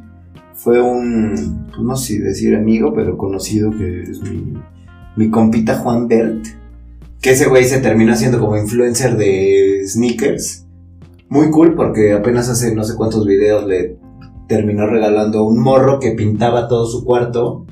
Fue 0.53 0.81
un, 0.81 1.65
pues 1.67 1.81
no 1.81 1.97
sé 1.97 2.19
decir 2.19 2.55
amigo, 2.55 2.93
pero 2.93 3.17
conocido 3.17 3.71
que 3.71 4.03
es 4.03 4.21
mi, 4.21 4.53
mi 5.17 5.29
compita 5.29 5.75
Juan 5.79 6.07
Bert. 6.07 6.45
Que 7.21 7.31
ese 7.31 7.49
güey 7.49 7.65
se 7.65 7.81
terminó 7.81 8.13
haciendo 8.13 8.39
como 8.39 8.55
influencer 8.55 9.17
de 9.17 9.81
sneakers. 9.85 10.64
Muy 11.29 11.49
cool 11.51 11.75
porque 11.75 12.13
apenas 12.13 12.49
hace 12.49 12.73
no 12.75 12.83
sé 12.83 12.95
cuántos 12.95 13.25
videos 13.25 13.65
le 13.67 13.97
terminó 14.47 14.87
regalando 14.87 15.43
un 15.43 15.59
morro 15.59 15.99
que 15.99 16.11
pintaba 16.11 16.67
todo 16.67 16.85
su 16.85 17.03
cuarto 17.03 17.65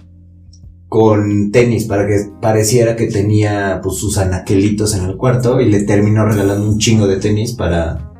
con 0.90 1.52
tenis 1.52 1.86
para 1.86 2.06
que 2.08 2.18
pareciera 2.40 2.96
que 2.96 3.08
tenía 3.08 3.80
pues 3.82 3.96
sus 3.96 4.18
anaquelitos 4.18 4.96
en 4.96 5.06
el 5.06 5.18
cuarto 5.18 5.60
y 5.60 5.70
le 5.70 5.84
terminó 5.84 6.26
regalando 6.26 6.70
un 6.70 6.78
chingo 6.78 7.08
de 7.08 7.18
tenis 7.18 7.54
para, 7.54 8.14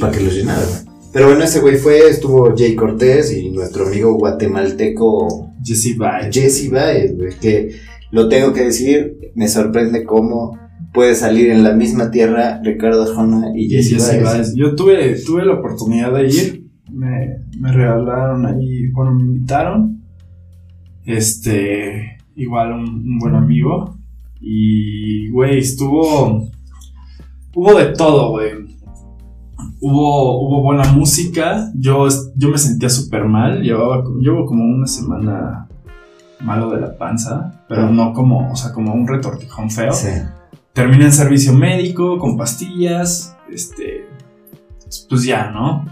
para 0.00 0.12
que 0.12 0.24
los 0.24 0.34
llenara. 0.34 0.62
Pero 1.12 1.28
bueno, 1.28 1.44
ese 1.44 1.60
güey 1.60 1.76
fue, 1.76 2.08
estuvo 2.08 2.54
Jay 2.56 2.74
Cortés 2.74 3.32
y 3.32 3.50
nuestro 3.50 3.86
amigo 3.86 4.14
guatemalteco 4.14 5.52
Jesse 5.62 5.96
Baez. 5.96 6.34
Jesse 6.34 6.70
Baez, 6.70 7.16
güey, 7.16 7.38
que 7.38 7.70
lo 8.10 8.28
tengo 8.28 8.52
que 8.52 8.64
decir, 8.64 9.32
me 9.34 9.48
sorprende 9.48 10.04
cómo 10.04 10.58
puede 10.96 11.14
salir 11.14 11.50
en 11.50 11.62
la 11.62 11.74
misma 11.74 12.10
tierra 12.10 12.58
Ricardo 12.64 13.02
Arjona 13.02 13.52
y 13.54 13.68
Jesse, 13.68 13.98
Baez. 14.00 14.24
Baez. 14.24 14.54
Yo 14.56 14.74
tuve, 14.74 15.14
tuve 15.26 15.44
la 15.44 15.52
oportunidad 15.52 16.10
de 16.14 16.26
ir. 16.26 16.70
Me, 16.90 17.44
me 17.60 17.70
regalaron 17.70 18.46
ahí, 18.46 18.90
bueno, 18.92 19.12
me 19.12 19.20
invitaron. 19.20 20.02
Este, 21.04 22.16
igual 22.34 22.72
un, 22.72 22.88
un 22.88 23.18
buen 23.18 23.34
amigo. 23.34 23.98
Y, 24.40 25.30
güey, 25.32 25.58
estuvo. 25.58 26.48
Hubo 27.54 27.74
de 27.74 27.92
todo, 27.92 28.30
güey. 28.30 28.52
Hubo, 29.82 30.48
hubo 30.48 30.62
buena 30.62 30.90
música. 30.94 31.70
Yo, 31.74 32.08
yo 32.36 32.48
me 32.48 32.56
sentía 32.56 32.88
súper 32.88 33.26
mal. 33.26 33.60
Llevaba, 33.62 34.02
llevo 34.18 34.46
como 34.46 34.64
una 34.64 34.86
semana 34.86 35.68
malo 36.40 36.70
de 36.70 36.80
la 36.80 36.96
panza. 36.96 37.62
Pero 37.68 37.90
no 37.90 38.14
como, 38.14 38.50
o 38.50 38.56
sea, 38.56 38.72
como 38.72 38.94
un 38.94 39.06
retortijón 39.06 39.70
feo. 39.70 39.92
Sí. 39.92 40.08
Terminé 40.76 41.06
en 41.06 41.12
servicio 41.12 41.54
médico 41.54 42.18
con 42.18 42.36
pastillas. 42.36 43.34
Este. 43.50 44.06
Pues 45.08 45.24
ya, 45.24 45.50
¿no? 45.50 45.86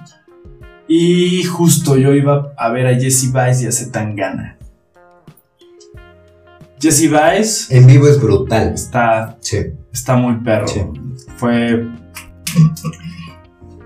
Y 0.87 1.43
justo 1.45 1.97
yo 1.97 2.13
iba 2.13 2.53
a 2.59 2.69
ver 2.69 2.87
a 2.87 2.95
Jesse 2.95 3.33
Baez 3.33 3.63
y 3.63 3.67
a 3.67 3.73
Zetangana. 3.73 4.59
Jesse 6.79 7.11
Baez 7.11 7.71
En 7.71 7.87
vivo 7.87 8.07
es 8.07 8.21
brutal. 8.21 8.75
está, 8.75 9.39
Sí. 9.41 9.73
está 9.91 10.17
muy 10.17 10.35
perro. 10.45 10.69
Sí. 10.69 10.83
Fue. 11.39 11.89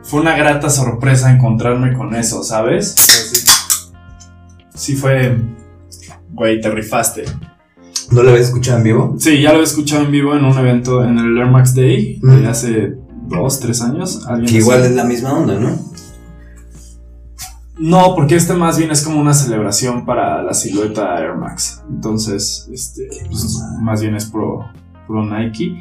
Fue 0.02 0.20
una 0.20 0.36
grata 0.36 0.68
sorpresa 0.68 1.30
encontrarme 1.30 1.92
con 1.92 2.12
eso, 2.16 2.42
¿sabes? 2.42 2.94
Sí, 2.96 3.46
sí 4.74 4.96
fue. 4.96 5.36
Güey, 6.32 6.60
te 6.60 6.70
rifaste. 6.72 7.24
¿No 8.10 8.22
lo 8.22 8.30
habías 8.30 8.46
escuchado 8.48 8.78
en 8.78 8.84
vivo? 8.84 9.14
Sí, 9.18 9.40
ya 9.42 9.52
lo 9.52 9.60
he 9.60 9.64
escuchado 9.64 10.04
en 10.04 10.10
vivo 10.10 10.34
en 10.34 10.44
un 10.44 10.56
evento 10.56 11.04
en 11.04 11.18
el 11.18 11.36
Air 11.36 11.50
Max 11.50 11.74
Day 11.74 12.18
Mm. 12.22 12.30
de 12.40 12.46
hace 12.48 12.94
dos, 13.28 13.60
tres 13.60 13.82
años. 13.82 14.26
Que 14.46 14.56
igual 14.58 14.82
es 14.84 14.92
la 14.92 15.04
misma 15.04 15.34
onda, 15.34 15.58
¿no? 15.58 15.70
No, 17.78 18.14
porque 18.16 18.34
este 18.34 18.54
más 18.54 18.76
bien 18.78 18.90
es 18.90 19.02
como 19.02 19.20
una 19.20 19.34
celebración 19.34 20.04
para 20.04 20.42
la 20.42 20.52
silueta 20.54 21.16
Air 21.20 21.36
Max. 21.36 21.82
Entonces, 21.88 22.68
este, 22.72 23.08
pues, 23.28 23.62
más 23.80 24.00
bien 24.00 24.16
es 24.16 24.24
pro, 24.26 24.64
pro 25.06 25.24
Nike. 25.24 25.80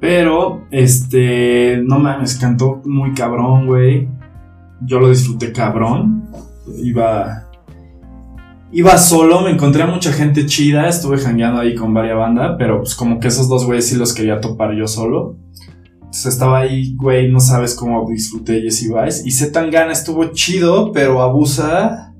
Pero, 0.00 0.64
este, 0.70 1.80
no 1.84 1.98
mames, 1.98 2.36
cantó 2.36 2.80
muy 2.84 3.12
cabrón, 3.14 3.66
güey. 3.66 4.08
Yo 4.80 4.98
lo 5.00 5.10
disfruté 5.10 5.52
cabrón. 5.52 6.28
Iba, 6.82 7.47
iba 8.72 8.98
solo, 8.98 9.40
me 9.40 9.50
encontré 9.50 9.82
a 9.82 9.86
mucha 9.86 10.12
gente 10.12 10.46
chida. 10.46 10.88
Estuve 10.88 11.18
jangueando 11.18 11.60
ahí 11.60 11.74
con 11.74 11.94
varias 11.94 12.16
bandas, 12.16 12.56
pero 12.58 12.78
pues 12.78 12.94
como 12.94 13.20
que 13.20 13.28
esos 13.28 13.48
dos 13.48 13.64
güeyes 13.66 13.86
sí 13.86 13.96
los 13.96 14.14
quería 14.14 14.40
topar 14.40 14.74
yo 14.74 14.86
solo. 14.86 15.36
Entonces 15.96 16.26
estaba 16.26 16.60
ahí, 16.60 16.94
güey, 16.96 17.30
no 17.30 17.40
sabes 17.40 17.74
cómo 17.74 18.08
disfruté 18.08 18.62
Jesse 18.62 18.90
Baez. 18.90 19.26
Y 19.26 19.30
Zetangana 19.30 19.92
estuvo 19.92 20.32
chido, 20.32 20.92
pero 20.92 21.20
abusa. 21.22 22.14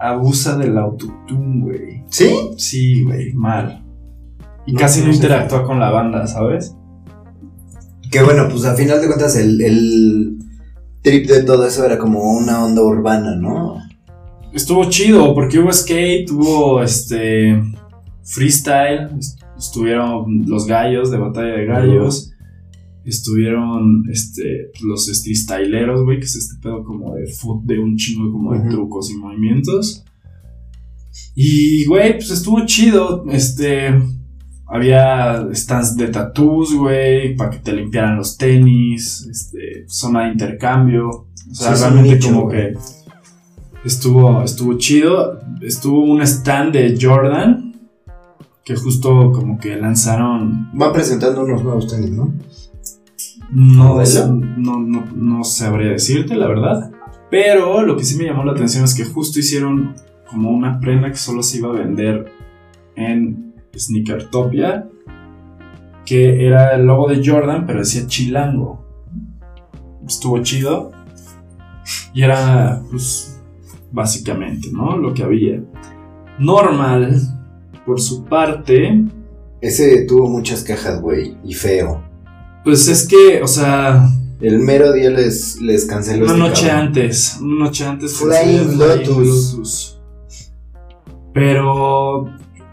Abusa 0.00 0.56
del 0.56 0.78
autotune, 0.78 1.62
güey. 1.62 2.04
¿Sí? 2.08 2.30
Sí, 2.56 3.04
güey, 3.04 3.34
mal. 3.34 3.84
Y 4.66 4.72
No, 4.72 4.78
casi 4.78 5.02
no, 5.02 5.12
interactúa 5.12 5.64
con 5.64 5.78
la 5.78 5.90
banda, 5.90 6.26
¿sabes? 6.26 6.74
Que 8.10 8.22
bueno, 8.22 8.48
pues 8.48 8.64
a 8.64 8.74
final 8.74 9.00
de 9.00 9.06
cuentas 9.06 9.36
el, 9.36 9.60
el 9.60 10.38
trip 11.02 11.28
de 11.28 11.42
todo 11.42 11.66
eso 11.66 11.84
era 11.84 11.98
como 11.98 12.32
una 12.32 12.64
onda 12.64 12.82
urbana, 12.82 13.36
¿no? 13.36 13.89
Estuvo 14.52 14.84
chido, 14.90 15.34
porque 15.34 15.58
hubo 15.58 15.72
skate, 15.72 16.30
hubo 16.30 16.82
este. 16.82 17.60
freestyle. 18.24 19.08
est- 19.18 19.38
Estuvieron 19.58 20.46
los 20.46 20.66
gallos 20.66 21.10
de 21.10 21.18
batalla 21.18 21.54
de 21.58 21.66
gallos. 21.66 22.32
Estuvieron 23.04 24.04
este, 24.10 24.70
los 24.82 25.04
freestyleros, 25.22 26.02
güey, 26.04 26.18
que 26.18 26.24
es 26.24 26.36
este 26.36 26.54
pedo 26.62 26.82
como 26.82 27.14
de 27.14 27.26
foot, 27.26 27.64
de 27.64 27.78
un 27.78 27.94
chingo 27.96 28.32
como 28.32 28.54
de 28.54 28.68
trucos 28.70 29.10
y 29.10 29.16
movimientos. 29.18 30.02
Y, 31.34 31.84
güey, 31.86 32.14
pues 32.14 32.30
estuvo 32.30 32.64
chido. 32.66 33.24
Este. 33.30 33.90
Había 34.66 35.48
stands 35.52 35.96
de 35.96 36.06
tattoos, 36.08 36.72
güey, 36.74 37.34
para 37.36 37.50
que 37.50 37.58
te 37.58 37.72
limpiaran 37.72 38.16
los 38.16 38.36
tenis. 38.38 39.26
Este, 39.30 39.84
zona 39.88 40.24
de 40.26 40.32
intercambio. 40.32 41.08
O 41.10 41.28
sea, 41.54 41.74
Sí, 41.76 41.82
realmente 41.82 42.14
nicho, 42.14 42.28
como 42.32 42.48
que. 42.48 42.74
Estuvo, 43.84 44.42
estuvo 44.42 44.76
chido. 44.76 45.40
Estuvo 45.60 46.02
un 46.02 46.22
stand 46.22 46.72
de 46.72 46.98
Jordan. 47.00 47.74
Que 48.64 48.76
justo 48.76 49.32
como 49.32 49.58
que 49.58 49.76
lanzaron. 49.76 50.70
Van 50.72 50.92
presentando 50.92 51.42
unos 51.42 51.62
nuevos 51.62 51.88
tenis, 51.88 52.10
¿no? 52.10 52.32
No, 53.52 54.00
no, 54.56 54.78
no, 54.78 55.04
no 55.14 55.44
sabría 55.44 55.92
decirte, 55.92 56.36
la 56.36 56.46
verdad. 56.46 56.92
Pero 57.30 57.82
lo 57.82 57.96
que 57.96 58.04
sí 58.04 58.16
me 58.16 58.24
llamó 58.24 58.44
la 58.44 58.52
atención 58.52 58.84
es 58.84 58.94
que 58.94 59.04
justo 59.04 59.40
hicieron 59.40 59.94
como 60.28 60.50
una 60.50 60.78
prenda 60.78 61.10
que 61.10 61.16
solo 61.16 61.42
se 61.42 61.58
iba 61.58 61.70
a 61.70 61.72
vender 61.72 62.32
en 62.96 63.54
Sneakertopia. 63.76 64.88
Que 66.04 66.46
era 66.46 66.74
el 66.74 66.86
logo 66.86 67.08
de 67.08 67.22
Jordan, 67.24 67.66
pero 67.66 67.80
decía 67.80 68.06
Chilango. 68.06 68.84
Estuvo 70.06 70.42
chido. 70.42 70.92
Y 72.12 72.22
era, 72.22 72.82
pues, 72.90 73.29
básicamente, 73.92 74.68
¿no? 74.72 74.96
Lo 74.96 75.12
que 75.14 75.22
había. 75.22 75.62
Normal, 76.38 77.20
por 77.84 78.00
su 78.00 78.24
parte, 78.24 79.04
Ese 79.60 80.06
tuvo 80.06 80.28
muchas 80.28 80.62
cajas, 80.64 81.00
güey, 81.00 81.36
y 81.44 81.52
feo. 81.54 82.02
pues 82.64 82.88
es 82.88 83.06
que, 83.06 83.42
o 83.42 83.46
sea, 83.46 84.06
El 84.40 84.58
mero 84.60 84.92
día 84.92 85.10
les, 85.10 85.60
les 85.60 85.84
canceló 85.86 86.24
Una 86.24 86.32
este 86.34 86.40
noche 86.48 86.66
cabrón. 86.68 86.86
antes, 86.86 87.38
una 87.42 87.64
noche 87.66 87.84
antes 87.84 88.16
Flying 88.16 88.78
Lotus. 88.78 89.52
Lotus. 89.54 90.00
Pero 91.32 92.24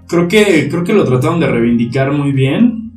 creo 0.07 0.27
que 0.27 0.67
creo 0.69 0.83
que 0.83 0.93
lo 0.93 1.03
trataron 1.05 1.39
de 1.39 1.47
reivindicar 1.47 2.11
muy 2.11 2.31
bien. 2.31 2.93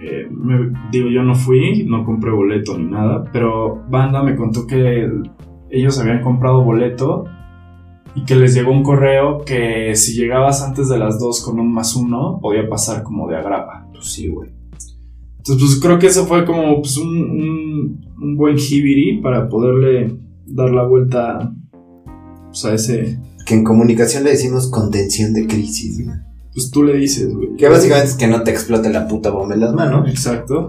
Eh, 0.00 0.28
me- 0.30 0.72
digo, 0.92 1.08
yo 1.10 1.22
no 1.22 1.34
fui, 1.34 1.84
no 1.84 2.04
compré 2.04 2.30
boleto 2.30 2.78
ni 2.78 2.84
nada, 2.90 3.24
pero 3.32 3.82
Banda 3.90 4.22
me 4.22 4.36
contó 4.36 4.66
que 4.66 5.08
ellos 5.70 5.98
habían 5.98 6.22
comprado 6.22 6.62
boleto 6.62 7.24
y 8.16 8.24
que 8.24 8.34
les 8.34 8.54
llegó 8.54 8.72
un 8.72 8.82
correo 8.82 9.44
que 9.44 9.94
si 9.94 10.14
llegabas 10.14 10.62
antes 10.62 10.88
de 10.88 10.98
las 10.98 11.20
2 11.20 11.44
con 11.44 11.60
un 11.60 11.72
más 11.72 11.94
uno, 11.94 12.38
podía 12.40 12.66
pasar 12.66 13.02
como 13.02 13.28
de 13.28 13.36
agrapa. 13.36 13.86
Pues 13.92 14.06
sí, 14.06 14.28
güey. 14.28 14.50
Entonces, 15.36 15.68
pues 15.68 15.80
creo 15.80 15.98
que 15.98 16.06
eso 16.06 16.26
fue 16.26 16.46
como 16.46 16.80
pues, 16.80 16.96
un, 16.96 17.08
un, 17.08 18.06
un 18.20 18.36
buen 18.36 18.56
hibiri 18.58 19.20
para 19.20 19.48
poderle 19.48 20.18
dar 20.46 20.70
la 20.70 20.84
vuelta 20.84 21.52
pues, 22.46 22.64
a 22.64 22.74
ese. 22.74 23.20
Que 23.44 23.54
en 23.54 23.64
comunicación 23.64 24.24
le 24.24 24.30
decimos 24.30 24.70
contención 24.70 25.34
de 25.34 25.46
crisis, 25.46 26.02
güey. 26.02 26.16
Pues 26.54 26.70
tú 26.70 26.84
le 26.84 26.96
dices, 26.96 27.34
güey. 27.34 27.54
Que 27.56 27.68
básicamente 27.68 28.08
es 28.12 28.16
que 28.16 28.28
no 28.28 28.42
te 28.42 28.50
explote 28.50 28.88
la 28.88 29.06
puta 29.06 29.30
bomba 29.30 29.54
en 29.54 29.60
las 29.60 29.74
manos, 29.74 30.08
Exacto. 30.08 30.68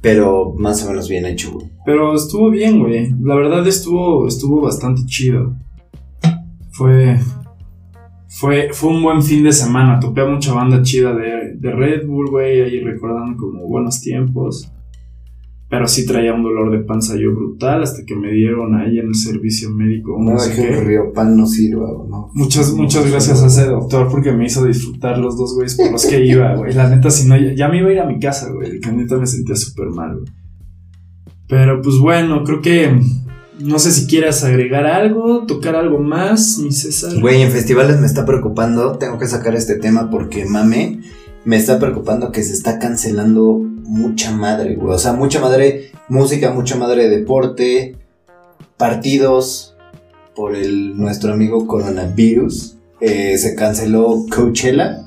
pero 0.00 0.54
más 0.56 0.84
o 0.84 0.88
menos 0.88 1.08
bien 1.08 1.26
hecho, 1.26 1.52
güey. 1.52 1.66
Pero 1.84 2.14
estuvo 2.14 2.48
bien, 2.48 2.78
güey. 2.78 3.12
La 3.20 3.34
verdad 3.34 3.66
estuvo, 3.66 4.28
estuvo 4.28 4.60
bastante 4.60 5.04
chido. 5.06 5.56
Fue. 6.80 7.18
Fue, 8.26 8.70
fue 8.72 8.88
un 8.88 9.02
buen 9.02 9.22
fin 9.22 9.44
de 9.44 9.52
semana. 9.52 10.00
Topé 10.00 10.22
a 10.22 10.24
mucha 10.24 10.54
banda 10.54 10.80
chida 10.80 11.12
de, 11.14 11.56
de 11.56 11.72
Red 11.72 12.06
Bull, 12.06 12.30
güey. 12.30 12.62
Ahí 12.62 12.80
recordando 12.80 13.36
como 13.36 13.66
buenos 13.66 14.00
tiempos. 14.00 14.72
Pero 15.68 15.86
sí 15.86 16.06
traía 16.06 16.32
un 16.32 16.42
dolor 16.42 16.70
de 16.70 16.78
panza 16.78 17.16
yo 17.16 17.34
brutal 17.34 17.82
hasta 17.82 18.06
que 18.06 18.16
me 18.16 18.32
dieron 18.32 18.74
ahí 18.76 18.98
en 18.98 19.08
el 19.08 19.14
servicio 19.14 19.68
médico. 19.70 20.16
No 20.18 20.32
no 20.32 20.38
sé 20.38 20.54
que 20.54 20.68
el 20.68 20.86
río 20.86 21.12
pan 21.12 21.36
no 21.36 21.46
sirva, 21.46 21.86
¿no? 22.08 22.30
Muchas, 22.32 22.72
muchas 22.72 23.10
gracias 23.10 23.42
a 23.42 23.48
ese 23.48 23.66
doctor 23.66 24.08
porque 24.10 24.32
me 24.32 24.46
hizo 24.46 24.64
disfrutar 24.64 25.18
los 25.18 25.36
dos 25.36 25.54
güeyes 25.54 25.76
por 25.76 25.92
los 25.92 26.06
que 26.06 26.24
iba, 26.24 26.54
güey. 26.54 26.72
La 26.72 26.88
neta, 26.88 27.10
si 27.10 27.28
no, 27.28 27.36
ya, 27.36 27.52
ya 27.52 27.68
me 27.68 27.80
iba 27.80 27.90
a 27.90 27.92
ir 27.92 28.00
a 28.00 28.06
mi 28.06 28.18
casa, 28.18 28.50
güey. 28.50 28.80
Que 28.80 28.90
neta 28.90 29.18
me 29.18 29.26
sentía 29.26 29.54
súper 29.54 29.90
mal, 29.90 30.16
güey. 30.16 30.32
Pero 31.46 31.82
pues 31.82 31.98
bueno, 31.98 32.42
creo 32.42 32.62
que. 32.62 32.98
No 33.60 33.78
sé 33.78 33.92
si 33.92 34.06
quieras 34.06 34.42
agregar 34.42 34.86
algo, 34.86 35.44
tocar 35.46 35.76
algo 35.76 35.98
más, 35.98 36.58
mi 36.58 36.72
César. 36.72 37.20
Güey, 37.20 37.42
en 37.42 37.50
festivales 37.50 38.00
me 38.00 38.06
está 38.06 38.24
preocupando, 38.24 38.96
tengo 38.98 39.18
que 39.18 39.26
sacar 39.26 39.54
este 39.54 39.76
tema 39.76 40.10
porque 40.10 40.46
mame, 40.46 41.00
me 41.44 41.56
está 41.56 41.78
preocupando 41.78 42.32
que 42.32 42.42
se 42.42 42.54
está 42.54 42.78
cancelando 42.78 43.58
mucha 43.84 44.32
madre, 44.32 44.76
güey. 44.76 44.94
O 44.94 44.98
sea, 44.98 45.12
mucha 45.12 45.40
madre 45.40 45.90
música, 46.08 46.52
mucha 46.52 46.76
madre 46.76 47.08
deporte, 47.08 47.96
partidos 48.76 49.76
por 50.34 50.54
el 50.54 50.96
nuestro 50.96 51.32
amigo 51.32 51.66
coronavirus. 51.66 52.76
Eh, 53.00 53.36
se 53.38 53.54
canceló 53.54 54.24
Coachella, 54.34 55.02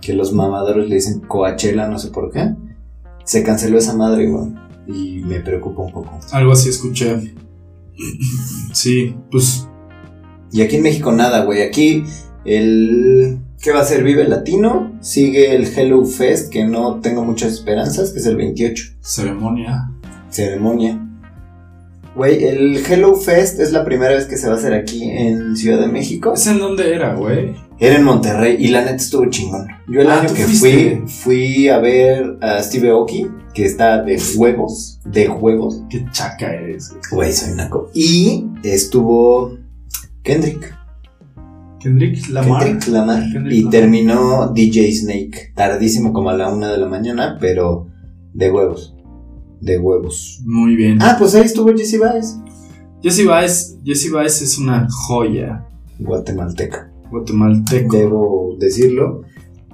que 0.00 0.14
los 0.14 0.32
mamadores 0.32 0.88
le 0.88 0.96
dicen 0.96 1.20
Coachella, 1.20 1.88
no 1.88 1.98
sé 1.98 2.08
por 2.08 2.30
qué. 2.32 2.54
Se 3.24 3.42
canceló 3.42 3.78
esa 3.78 3.94
madre, 3.94 4.28
güey. 4.28 4.48
Y 4.88 5.22
me 5.22 5.40
preocupa 5.40 5.82
un 5.82 5.92
poco. 5.92 6.18
Algo 6.32 6.52
así 6.52 6.68
escuché. 6.68 7.32
Sí, 8.72 9.14
pues 9.30 9.66
Y 10.52 10.62
aquí 10.62 10.76
en 10.76 10.82
México 10.82 11.12
nada, 11.12 11.44
güey. 11.44 11.62
Aquí 11.62 12.04
el... 12.44 13.38
¿Qué 13.62 13.72
va 13.72 13.80
a 13.80 13.84
ser? 13.84 14.02
Vive 14.02 14.24
Latino. 14.26 14.92
Sigue 15.00 15.54
el 15.54 15.66
Hello 15.66 16.04
Fest, 16.06 16.50
que 16.50 16.64
no 16.64 17.00
tengo 17.00 17.24
muchas 17.24 17.52
esperanzas, 17.52 18.10
que 18.10 18.18
es 18.20 18.26
el 18.26 18.36
28. 18.36 18.84
ceremonia. 19.00 19.90
Ceremonia. 20.30 20.98
Güey, 22.16 22.42
el 22.44 22.82
Hello 22.84 23.14
Fest 23.14 23.60
es 23.60 23.70
la 23.72 23.84
primera 23.84 24.14
vez 24.14 24.24
que 24.26 24.36
se 24.36 24.48
va 24.48 24.54
a 24.54 24.56
hacer 24.56 24.72
aquí 24.74 25.04
en 25.04 25.56
Ciudad 25.56 25.78
de 25.80 25.88
México. 25.88 26.32
¿Es 26.34 26.46
en 26.46 26.58
dónde 26.58 26.92
era, 26.94 27.14
güey? 27.14 27.54
Era 27.78 27.96
en 27.96 28.02
Monterrey 28.04 28.56
y 28.58 28.68
la 28.68 28.80
neta 28.80 28.96
estuvo 28.96 29.26
chingón. 29.30 29.66
Yo 29.88 30.00
el 30.00 30.10
Ah, 30.10 30.20
año 30.20 30.28
¿tú 30.28 30.34
que 30.34 30.44
fuiste? 30.44 31.02
fui, 31.06 31.08
fui 31.08 31.68
a 31.68 31.78
ver 31.78 32.36
a 32.40 32.62
Steve 32.62 32.90
Aoki, 32.90 33.26
que 33.54 33.64
está 33.64 34.02
de 34.02 34.20
huevos, 34.36 35.00
de 35.04 35.28
huevos. 35.28 35.82
Qué 35.90 36.04
chaca 36.12 36.52
eres, 36.52 36.94
güey. 37.10 37.32
Soy 37.32 37.54
naco. 37.54 37.90
Y 37.94 38.46
estuvo 38.62 39.56
Kendrick. 40.22 40.76
Kendrick 41.80 42.28
Lamar. 42.28 42.64
Kendrick 42.64 42.88
Lamar. 42.88 43.22
Kendrick 43.32 43.52
y 43.52 43.58
Lamar. 43.60 43.70
terminó 43.72 44.48
DJ 44.52 44.92
Snake. 44.92 45.52
Tardísimo 45.54 46.12
como 46.12 46.30
a 46.30 46.36
la 46.36 46.52
una 46.52 46.70
de 46.70 46.78
la 46.78 46.86
mañana, 46.88 47.38
pero 47.40 47.88
de 48.34 48.50
huevos. 48.50 48.94
De 49.60 49.78
huevos. 49.78 50.42
Muy 50.44 50.76
bien. 50.76 50.98
Ah, 51.02 51.16
pues 51.18 51.34
ahí 51.34 51.44
estuvo 51.44 51.74
Jesse 51.74 51.98
Baez. 51.98 52.36
Jesse 53.02 53.24
Baez, 53.26 53.78
Jesse 53.84 54.10
Baez 54.10 54.42
es 54.42 54.58
una 54.58 54.86
joya 54.90 55.66
Guatemalteca. 55.98 56.92
guatemalteco. 57.10 57.96
Debo 57.96 58.56
decirlo. 58.58 59.22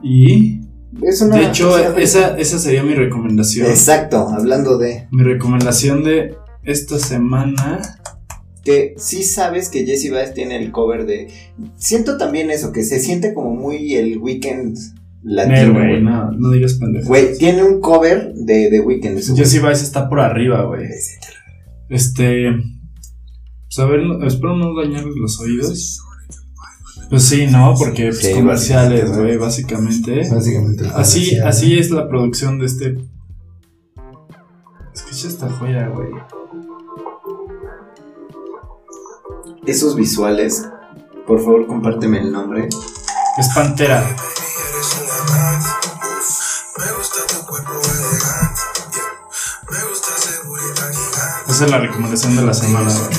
Y 0.03 0.61
Es 1.03 1.21
una. 1.21 1.37
de 1.37 1.47
hecho, 1.47 1.97
esa, 1.97 2.37
esa 2.39 2.59
sería 2.59 2.83
mi 2.83 2.95
recomendación. 2.95 3.69
Exacto, 3.69 4.29
hablando 4.29 4.79
de. 4.79 5.09
Mi 5.11 5.23
recomendación 5.23 6.05
de 6.05 6.35
esta 6.65 6.99
semana. 6.99 7.81
Que 8.65 8.95
sí 8.99 9.23
sabes 9.23 9.69
que 9.69 9.87
Jesse 9.87 10.11
Baez 10.11 10.35
tiene 10.35 10.57
el 10.57 10.73
cover 10.73 11.07
de. 11.07 11.29
Siento 11.77 12.19
también 12.19 12.51
eso, 12.51 12.73
que 12.73 12.83
se 12.83 12.99
siente 12.99 13.33
como 13.33 13.55
muy 13.55 13.95
el 13.95 14.19
weekend 14.19 14.77
latino. 15.23 15.75
güey, 15.75 16.03
no, 16.03 16.33
no 16.33 16.51
digas 16.51 16.75
pendejo. 16.75 17.07
Güey, 17.09 17.39
tiene 17.39 17.63
un 17.63 17.81
cover 17.81 18.33
de 18.35 18.69
The 18.71 18.81
Weeknd. 18.81 19.37
Jesse 19.37 19.61
Baez 19.63 19.83
está 19.83 20.09
por 20.09 20.21
arriba, 20.21 20.65
güey. 20.65 20.87
Este. 21.89 22.51
Pues 23.67 23.79
a 23.79 23.85
ver, 23.85 24.01
espero 24.27 24.57
no 24.57 24.75
dañarles 24.75 25.15
los 25.17 25.41
oídos. 25.41 26.01
Pues 27.09 27.29
sí, 27.29 27.47
¿no? 27.47 27.75
Porque 27.79 28.07
pues, 28.07 28.21
Sí, 28.21 28.33
comerciales, 28.35 29.03
básicamente, 29.03 29.23
güey, 29.23 29.37
básicamente. 29.39 30.29
Básicamente. 30.29 30.91
Así, 30.95 31.39
así 31.39 31.79
es 31.79 31.91
la 31.91 32.09
producción 32.09 32.59
de 32.59 32.67
este. 32.67 32.99
Escucha 34.93 35.29
esta 35.29 35.49
joya, 35.51 35.89
güey. 35.89 36.09
Esos 39.67 39.95
visuales, 39.95 40.69
por 41.27 41.41
favor, 41.41 41.67
compárteme 41.67 42.21
el 42.21 42.33
nombre. 42.33 42.69
Es 43.39 43.49
Pantera. 43.55 44.05
Esa 51.49 51.65
es 51.65 51.71
la 51.71 51.79
recomendación 51.79 52.37
de 52.37 52.43
la 52.43 52.53
semana, 52.55 52.93
güey. 52.93 53.17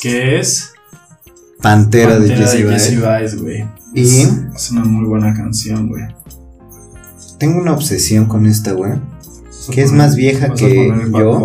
Que 0.00 0.38
es. 0.38 0.75
Pantera, 1.66 2.18
de 2.20 2.28
Jesse. 2.72 3.00
Baez, 3.00 3.42
güey. 3.42 3.64
Y- 3.94 4.02
Es, 4.02 4.32
es 4.54 4.70
una 4.70 4.84
muy 4.84 5.06
buena 5.06 5.34
canción, 5.34 5.88
güey. 5.88 6.04
Tengo 7.38 7.60
una 7.60 7.72
obsesión 7.72 8.26
con 8.26 8.46
esta, 8.46 8.72
güey. 8.72 8.92
Que 9.72 9.82
es 9.82 9.90
más 9.92 10.14
vieja 10.14 10.54
que 10.54 10.88
yo. 11.10 11.38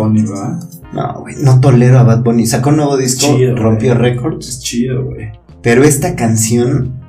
No, 0.92 1.20
güey, 1.20 1.34
no 1.42 1.58
tolero 1.60 1.98
a 1.98 2.02
Bad 2.04 2.22
Bunny. 2.22 2.46
Sacó 2.46 2.68
un 2.70 2.76
nuevo 2.76 2.96
disco, 2.96 3.34
Chido, 3.36 3.56
rompió 3.56 3.94
récords. 3.94 4.48
Es 4.48 4.60
chido, 4.60 5.04
güey. 5.06 5.32
Pero 5.62 5.82
esta 5.84 6.14
canción. 6.14 7.00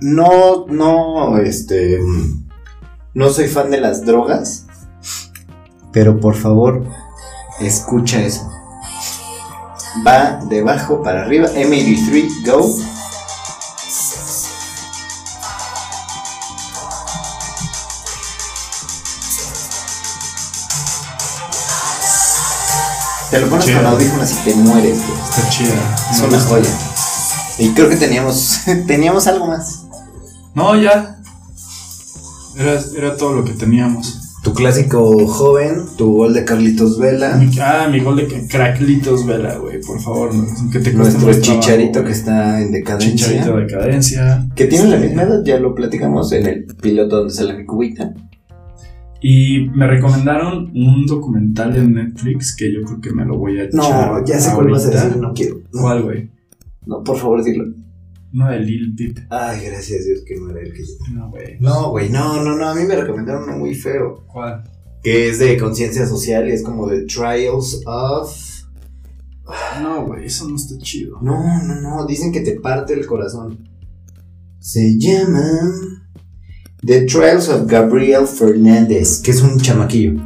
No, 0.00 0.66
no, 0.68 1.38
este. 1.38 1.98
No 3.14 3.30
soy 3.30 3.48
fan 3.48 3.70
de 3.70 3.80
las 3.80 4.04
drogas. 4.04 4.66
Pero 5.92 6.20
por 6.20 6.34
favor, 6.34 6.84
escucha 7.60 8.22
eso. 8.22 8.48
Va 10.06 10.40
de 10.42 10.60
abajo 10.60 11.02
para 11.02 11.22
arriba. 11.22 11.48
M83, 11.48 12.46
go. 12.46 12.74
Te 23.30 23.40
lo 23.40 23.48
pones 23.48 23.70
con 23.70 23.86
audífonos 23.86 24.30
y 24.30 24.34
te 24.44 24.54
mueres, 24.54 25.06
güey. 25.06 25.20
Está 25.20 25.48
chida. 25.50 25.74
Es 26.10 26.20
una 26.20 26.40
joya. 26.40 26.70
Y 27.58 27.70
creo 27.72 27.88
que 27.88 27.96
teníamos, 27.96 28.60
teníamos 28.86 29.26
algo 29.26 29.46
más. 29.46 29.82
No, 30.54 30.74
ya. 30.76 31.18
Era, 32.56 32.80
era 32.96 33.16
todo 33.16 33.34
lo 33.34 33.44
que 33.44 33.52
teníamos. 33.52 34.21
Tu 34.42 34.52
clásico 34.54 35.24
joven, 35.28 35.82
tu 35.96 36.14
gol 36.16 36.34
de 36.34 36.44
Carlitos 36.44 36.98
Vela, 36.98 37.36
Mi- 37.36 37.48
ah, 37.60 37.88
mi 37.90 38.00
gol 38.00 38.16
de 38.16 38.46
Cracklitos 38.48 39.24
Vela, 39.24 39.56
güey. 39.58 39.80
Por 39.80 40.00
favor, 40.00 40.30
que 40.72 40.80
te 40.80 40.92
nuestro 40.92 41.20
trabajo, 41.26 41.40
chicharito 41.42 42.04
que 42.04 42.10
está 42.10 42.60
en 42.60 42.72
decadencia, 42.72 43.28
Chicharito 43.28 43.56
de 43.56 43.66
cadencia. 43.68 44.48
que 44.56 44.64
tiene 44.64 44.88
la 44.88 44.96
misma 44.96 45.22
edad, 45.22 45.44
ya 45.44 45.60
lo 45.60 45.74
platicamos 45.76 46.32
en 46.32 46.46
el 46.46 46.64
piloto 46.80 47.18
donde 47.18 47.32
sale 47.32 47.56
la 47.58 47.64
cubita. 47.64 48.14
Y 49.20 49.68
me 49.76 49.86
recomendaron 49.86 50.72
un 50.74 51.06
documental 51.06 51.76
en 51.76 51.94
Netflix 51.94 52.56
que 52.56 52.72
yo 52.72 52.82
creo 52.82 53.00
que 53.00 53.12
me 53.12 53.24
lo 53.24 53.38
voy 53.38 53.60
a 53.60 53.64
echar. 53.64 53.74
No, 53.74 54.26
ya 54.26 54.40
sé 54.40 54.52
cuál 54.56 54.70
vas 54.70 54.86
a 54.86 54.90
decir, 54.90 55.16
no 55.18 55.32
quiero. 55.32 55.60
No, 55.72 55.80
¿Cuál, 55.82 56.02
güey? 56.02 56.30
no, 56.86 57.04
por 57.04 57.16
favor, 57.16 57.44
dilo. 57.44 57.66
No 58.32 58.50
de 58.50 58.60
Lil 58.60 58.94
Peep. 58.94 59.18
Ay, 59.30 59.66
gracias 59.66 60.00
a 60.00 60.04
Dios 60.04 60.22
que 60.26 60.36
no 60.36 60.50
era 60.50 60.60
el 60.60 60.72
que 60.72 60.82
yo. 60.84 60.94
No, 61.12 61.30
güey. 61.30 61.58
No, 61.60 61.90
güey, 61.90 62.08
no, 62.08 62.42
no, 62.42 62.56
no, 62.56 62.66
a 62.66 62.74
mí 62.74 62.84
me 62.84 62.96
recomendaron 62.96 63.44
uno 63.44 63.58
muy 63.58 63.74
feo. 63.74 64.24
¿Cuál? 64.26 64.64
Que 65.02 65.28
es 65.28 65.38
de 65.38 65.58
conciencia 65.58 66.06
social 66.06 66.48
y 66.48 66.52
es 66.52 66.62
como 66.62 66.88
de 66.88 67.02
Trials 67.02 67.82
of... 67.84 68.34
No, 69.82 70.06
güey, 70.06 70.26
eso 70.26 70.48
no 70.48 70.56
está 70.56 70.78
chido. 70.78 71.18
No, 71.20 71.62
no, 71.64 71.80
no, 71.80 72.06
dicen 72.06 72.32
que 72.32 72.40
te 72.40 72.58
parte 72.58 72.94
el 72.94 73.06
corazón. 73.06 73.68
Se 74.60 74.96
llama 74.98 76.02
The 76.86 77.02
Trials 77.02 77.48
of 77.48 77.66
Gabriel 77.66 78.26
Fernández, 78.26 79.20
que 79.20 79.32
es 79.32 79.42
un 79.42 79.60
chamaquillo. 79.60 80.20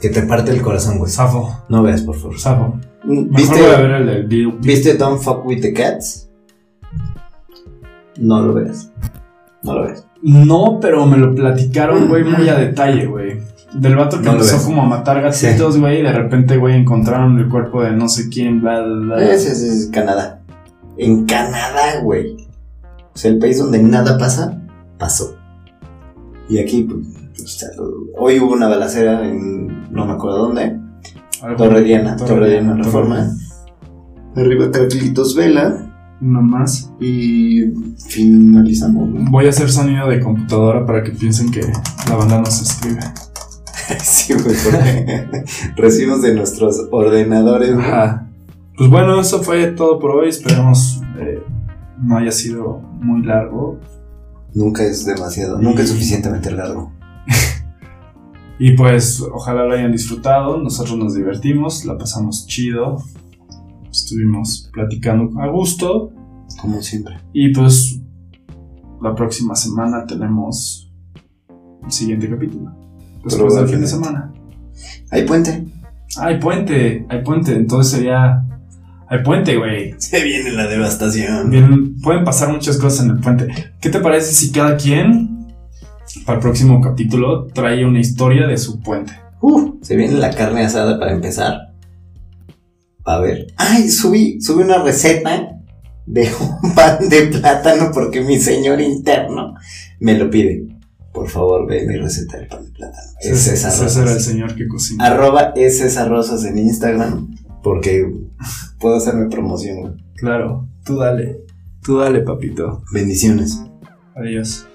Que 0.00 0.10
te 0.10 0.22
parte 0.22 0.50
el 0.50 0.60
corazón, 0.60 0.98
güey. 0.98 1.10
Safo. 1.10 1.64
No 1.68 1.82
veas, 1.82 2.02
por 2.02 2.16
favor. 2.16 2.38
Safo. 2.38 2.78
Mejor 3.04 3.36
¿Viste, 3.36 3.60
voy 3.60 3.70
a 3.70 3.80
ver 3.80 3.90
el 4.02 4.28
de. 4.28 4.52
¿Viste 4.60 4.94
Don't 4.94 5.22
Fuck 5.22 5.46
With 5.46 5.60
The 5.60 5.72
Cats? 5.72 6.28
No 8.18 8.42
lo 8.42 8.54
veas. 8.54 8.90
No 9.62 9.74
lo 9.74 9.82
veas. 9.84 10.06
No, 10.22 10.78
pero 10.80 11.04
me 11.06 11.16
lo 11.18 11.34
platicaron, 11.34 12.08
güey, 12.08 12.24
muy 12.24 12.48
a 12.48 12.54
detalle, 12.56 13.06
güey. 13.06 13.40
Del 13.74 13.96
vato 13.96 14.18
que 14.18 14.24
No 14.24 14.32
empezó 14.32 14.56
ves. 14.56 14.64
como 14.66 14.82
a 14.82 14.86
matar 14.86 15.22
gatitos, 15.22 15.78
güey, 15.78 16.00
y 16.00 16.02
de 16.02 16.12
repente, 16.12 16.58
güey, 16.58 16.76
encontraron 16.76 17.38
el 17.38 17.48
cuerpo 17.48 17.82
de 17.82 17.92
no 17.92 18.08
sé 18.08 18.28
quién, 18.28 18.60
bla, 18.60 18.82
bla, 18.82 19.16
bla. 19.16 19.22
Ese 19.32 19.52
es, 19.52 19.62
es 19.62 19.90
Canadá. 19.90 20.40
En 20.98 21.24
Canadá, 21.24 22.00
güey. 22.02 22.36
O 23.14 23.18
sea, 23.18 23.30
el 23.30 23.38
país 23.38 23.58
donde 23.58 23.82
nada 23.82 24.18
pasa, 24.18 24.60
pasó. 24.98 25.36
Y 26.48 26.58
aquí, 26.58 26.82
pues, 26.82 27.06
o 27.42 27.46
sea, 27.48 27.68
hoy 28.18 28.38
hubo 28.40 28.52
una 28.52 28.68
balacera 28.68 29.26
en 29.26 29.90
no 29.90 30.04
me 30.06 30.12
acuerdo 30.12 30.38
dónde. 30.48 30.78
Algo- 31.42 31.56
Torre 31.56 31.82
Diana, 31.82 32.16
Torre 32.16 32.50
Diana 32.50 32.74
Reforma. 32.74 33.26
Arriba 34.36 34.70
Carlitos 34.70 35.34
Vela. 35.34 35.91
Una 36.22 36.40
más. 36.40 36.92
Y 37.00 37.72
finalizamos. 38.08 39.08
¿no? 39.10 39.30
Voy 39.30 39.46
a 39.46 39.48
hacer 39.50 39.70
sonido 39.70 40.08
de 40.08 40.20
computadora 40.20 40.86
para 40.86 41.02
que 41.02 41.10
piensen 41.10 41.50
que 41.50 41.60
la 42.08 42.14
banda 42.14 42.38
no 42.38 42.46
se 42.46 42.64
escribe. 42.64 43.00
sí, 44.02 44.34
güey, 44.34 44.56
porque 44.64 45.44
recibimos 45.76 46.22
de 46.22 46.34
nuestros 46.34 46.88
ordenadores. 46.90 47.76
Ajá. 47.76 48.28
Pues 48.76 48.88
bueno, 48.88 49.20
eso 49.20 49.42
fue 49.42 49.72
todo 49.72 49.98
por 49.98 50.12
hoy. 50.12 50.28
Esperemos 50.28 51.02
eh, 51.18 51.42
no 52.02 52.16
haya 52.16 52.32
sido 52.32 52.78
muy 53.00 53.22
largo. 53.22 53.78
Nunca 54.54 54.84
es 54.84 55.04
demasiado, 55.04 55.58
nunca 55.58 55.82
es 55.82 55.90
suficientemente 55.90 56.50
largo. 56.50 56.92
Y 58.58 58.76
pues 58.76 59.20
ojalá 59.20 59.64
lo 59.64 59.72
hayan 59.72 59.90
disfrutado, 59.90 60.56
nosotros 60.58 60.96
nos 60.96 61.16
divertimos, 61.16 61.84
la 61.84 61.98
pasamos 61.98 62.46
chido, 62.46 63.02
estuvimos 63.92 64.68
platicando 64.72 65.38
a 65.40 65.46
gusto 65.48 66.10
Como 66.60 66.82
siempre. 66.82 67.16
y 67.32 67.52
pues 67.52 68.00
la 69.00 69.14
próxima 69.14 69.54
semana 69.54 70.06
tenemos 70.06 70.90
el 71.84 71.92
siguiente 71.92 72.28
capítulo. 72.28 72.72
Después 73.24 73.54
del 73.54 73.68
fin 73.68 73.80
de 73.80 73.86
semana. 73.86 74.32
Hay 75.10 75.24
puente. 75.24 75.64
Ah, 76.16 76.26
hay 76.26 76.38
puente, 76.38 77.06
hay 77.08 77.22
puente, 77.22 77.54
entonces 77.54 77.92
sería... 77.92 78.44
Hay 79.08 79.22
puente, 79.22 79.56
güey. 79.56 79.94
Se 79.98 80.22
viene 80.24 80.52
la 80.52 80.66
devastación. 80.66 81.50
Bien, 81.50 82.00
pueden 82.00 82.24
pasar 82.24 82.50
muchas 82.50 82.78
cosas 82.78 83.04
en 83.04 83.10
el 83.10 83.18
puente. 83.18 83.48
¿Qué 83.80 83.90
te 83.90 83.98
parece 83.98 84.32
si 84.32 84.52
cada 84.52 84.76
quien, 84.76 85.52
para 86.24 86.38
el 86.38 86.42
próximo 86.42 86.80
capítulo, 86.80 87.46
trae 87.48 87.84
una 87.84 88.00
historia 88.00 88.46
de 88.46 88.56
su 88.56 88.80
puente? 88.80 89.12
Uh, 89.40 89.78
se 89.82 89.96
viene 89.96 90.14
la 90.14 90.30
carne 90.30 90.64
asada 90.64 90.98
para 90.98 91.12
empezar. 91.12 91.71
A 93.04 93.18
ver. 93.18 93.46
Ay, 93.56 93.88
subí, 93.88 94.40
subí 94.40 94.62
una 94.62 94.82
receta 94.82 95.48
de 96.06 96.30
un 96.62 96.74
pan 96.74 97.08
de 97.08 97.26
plátano 97.26 97.90
porque 97.92 98.20
mi 98.20 98.38
señor 98.40 98.80
interno 98.80 99.54
me 100.00 100.16
lo 100.18 100.30
pide. 100.30 100.66
Por 101.12 101.28
favor, 101.28 101.66
ve 101.68 101.86
mi 101.86 101.96
receta 101.96 102.38
del 102.38 102.48
pan 102.48 102.64
de 102.64 102.70
plátano. 102.70 103.08
Es 103.20 103.38
César 103.40 103.72
era 103.74 103.84
el 103.84 104.08
Rosas. 104.08 104.24
señor 104.24 104.54
que 104.54 104.66
cocina. 104.66 105.06
Arroba 105.06 105.52
es 105.56 105.78
César 105.78 106.08
Rosas 106.08 106.44
en 106.44 106.58
Instagram. 106.58 107.34
Porque 107.62 108.12
puedo 108.80 108.96
hacerme 108.96 109.28
promoción. 109.28 110.02
Claro, 110.16 110.68
tú 110.84 110.96
dale. 110.98 111.38
Tú 111.82 111.98
dale, 111.98 112.20
papito. 112.20 112.82
Bendiciones. 112.92 113.62
Adiós. 114.16 114.66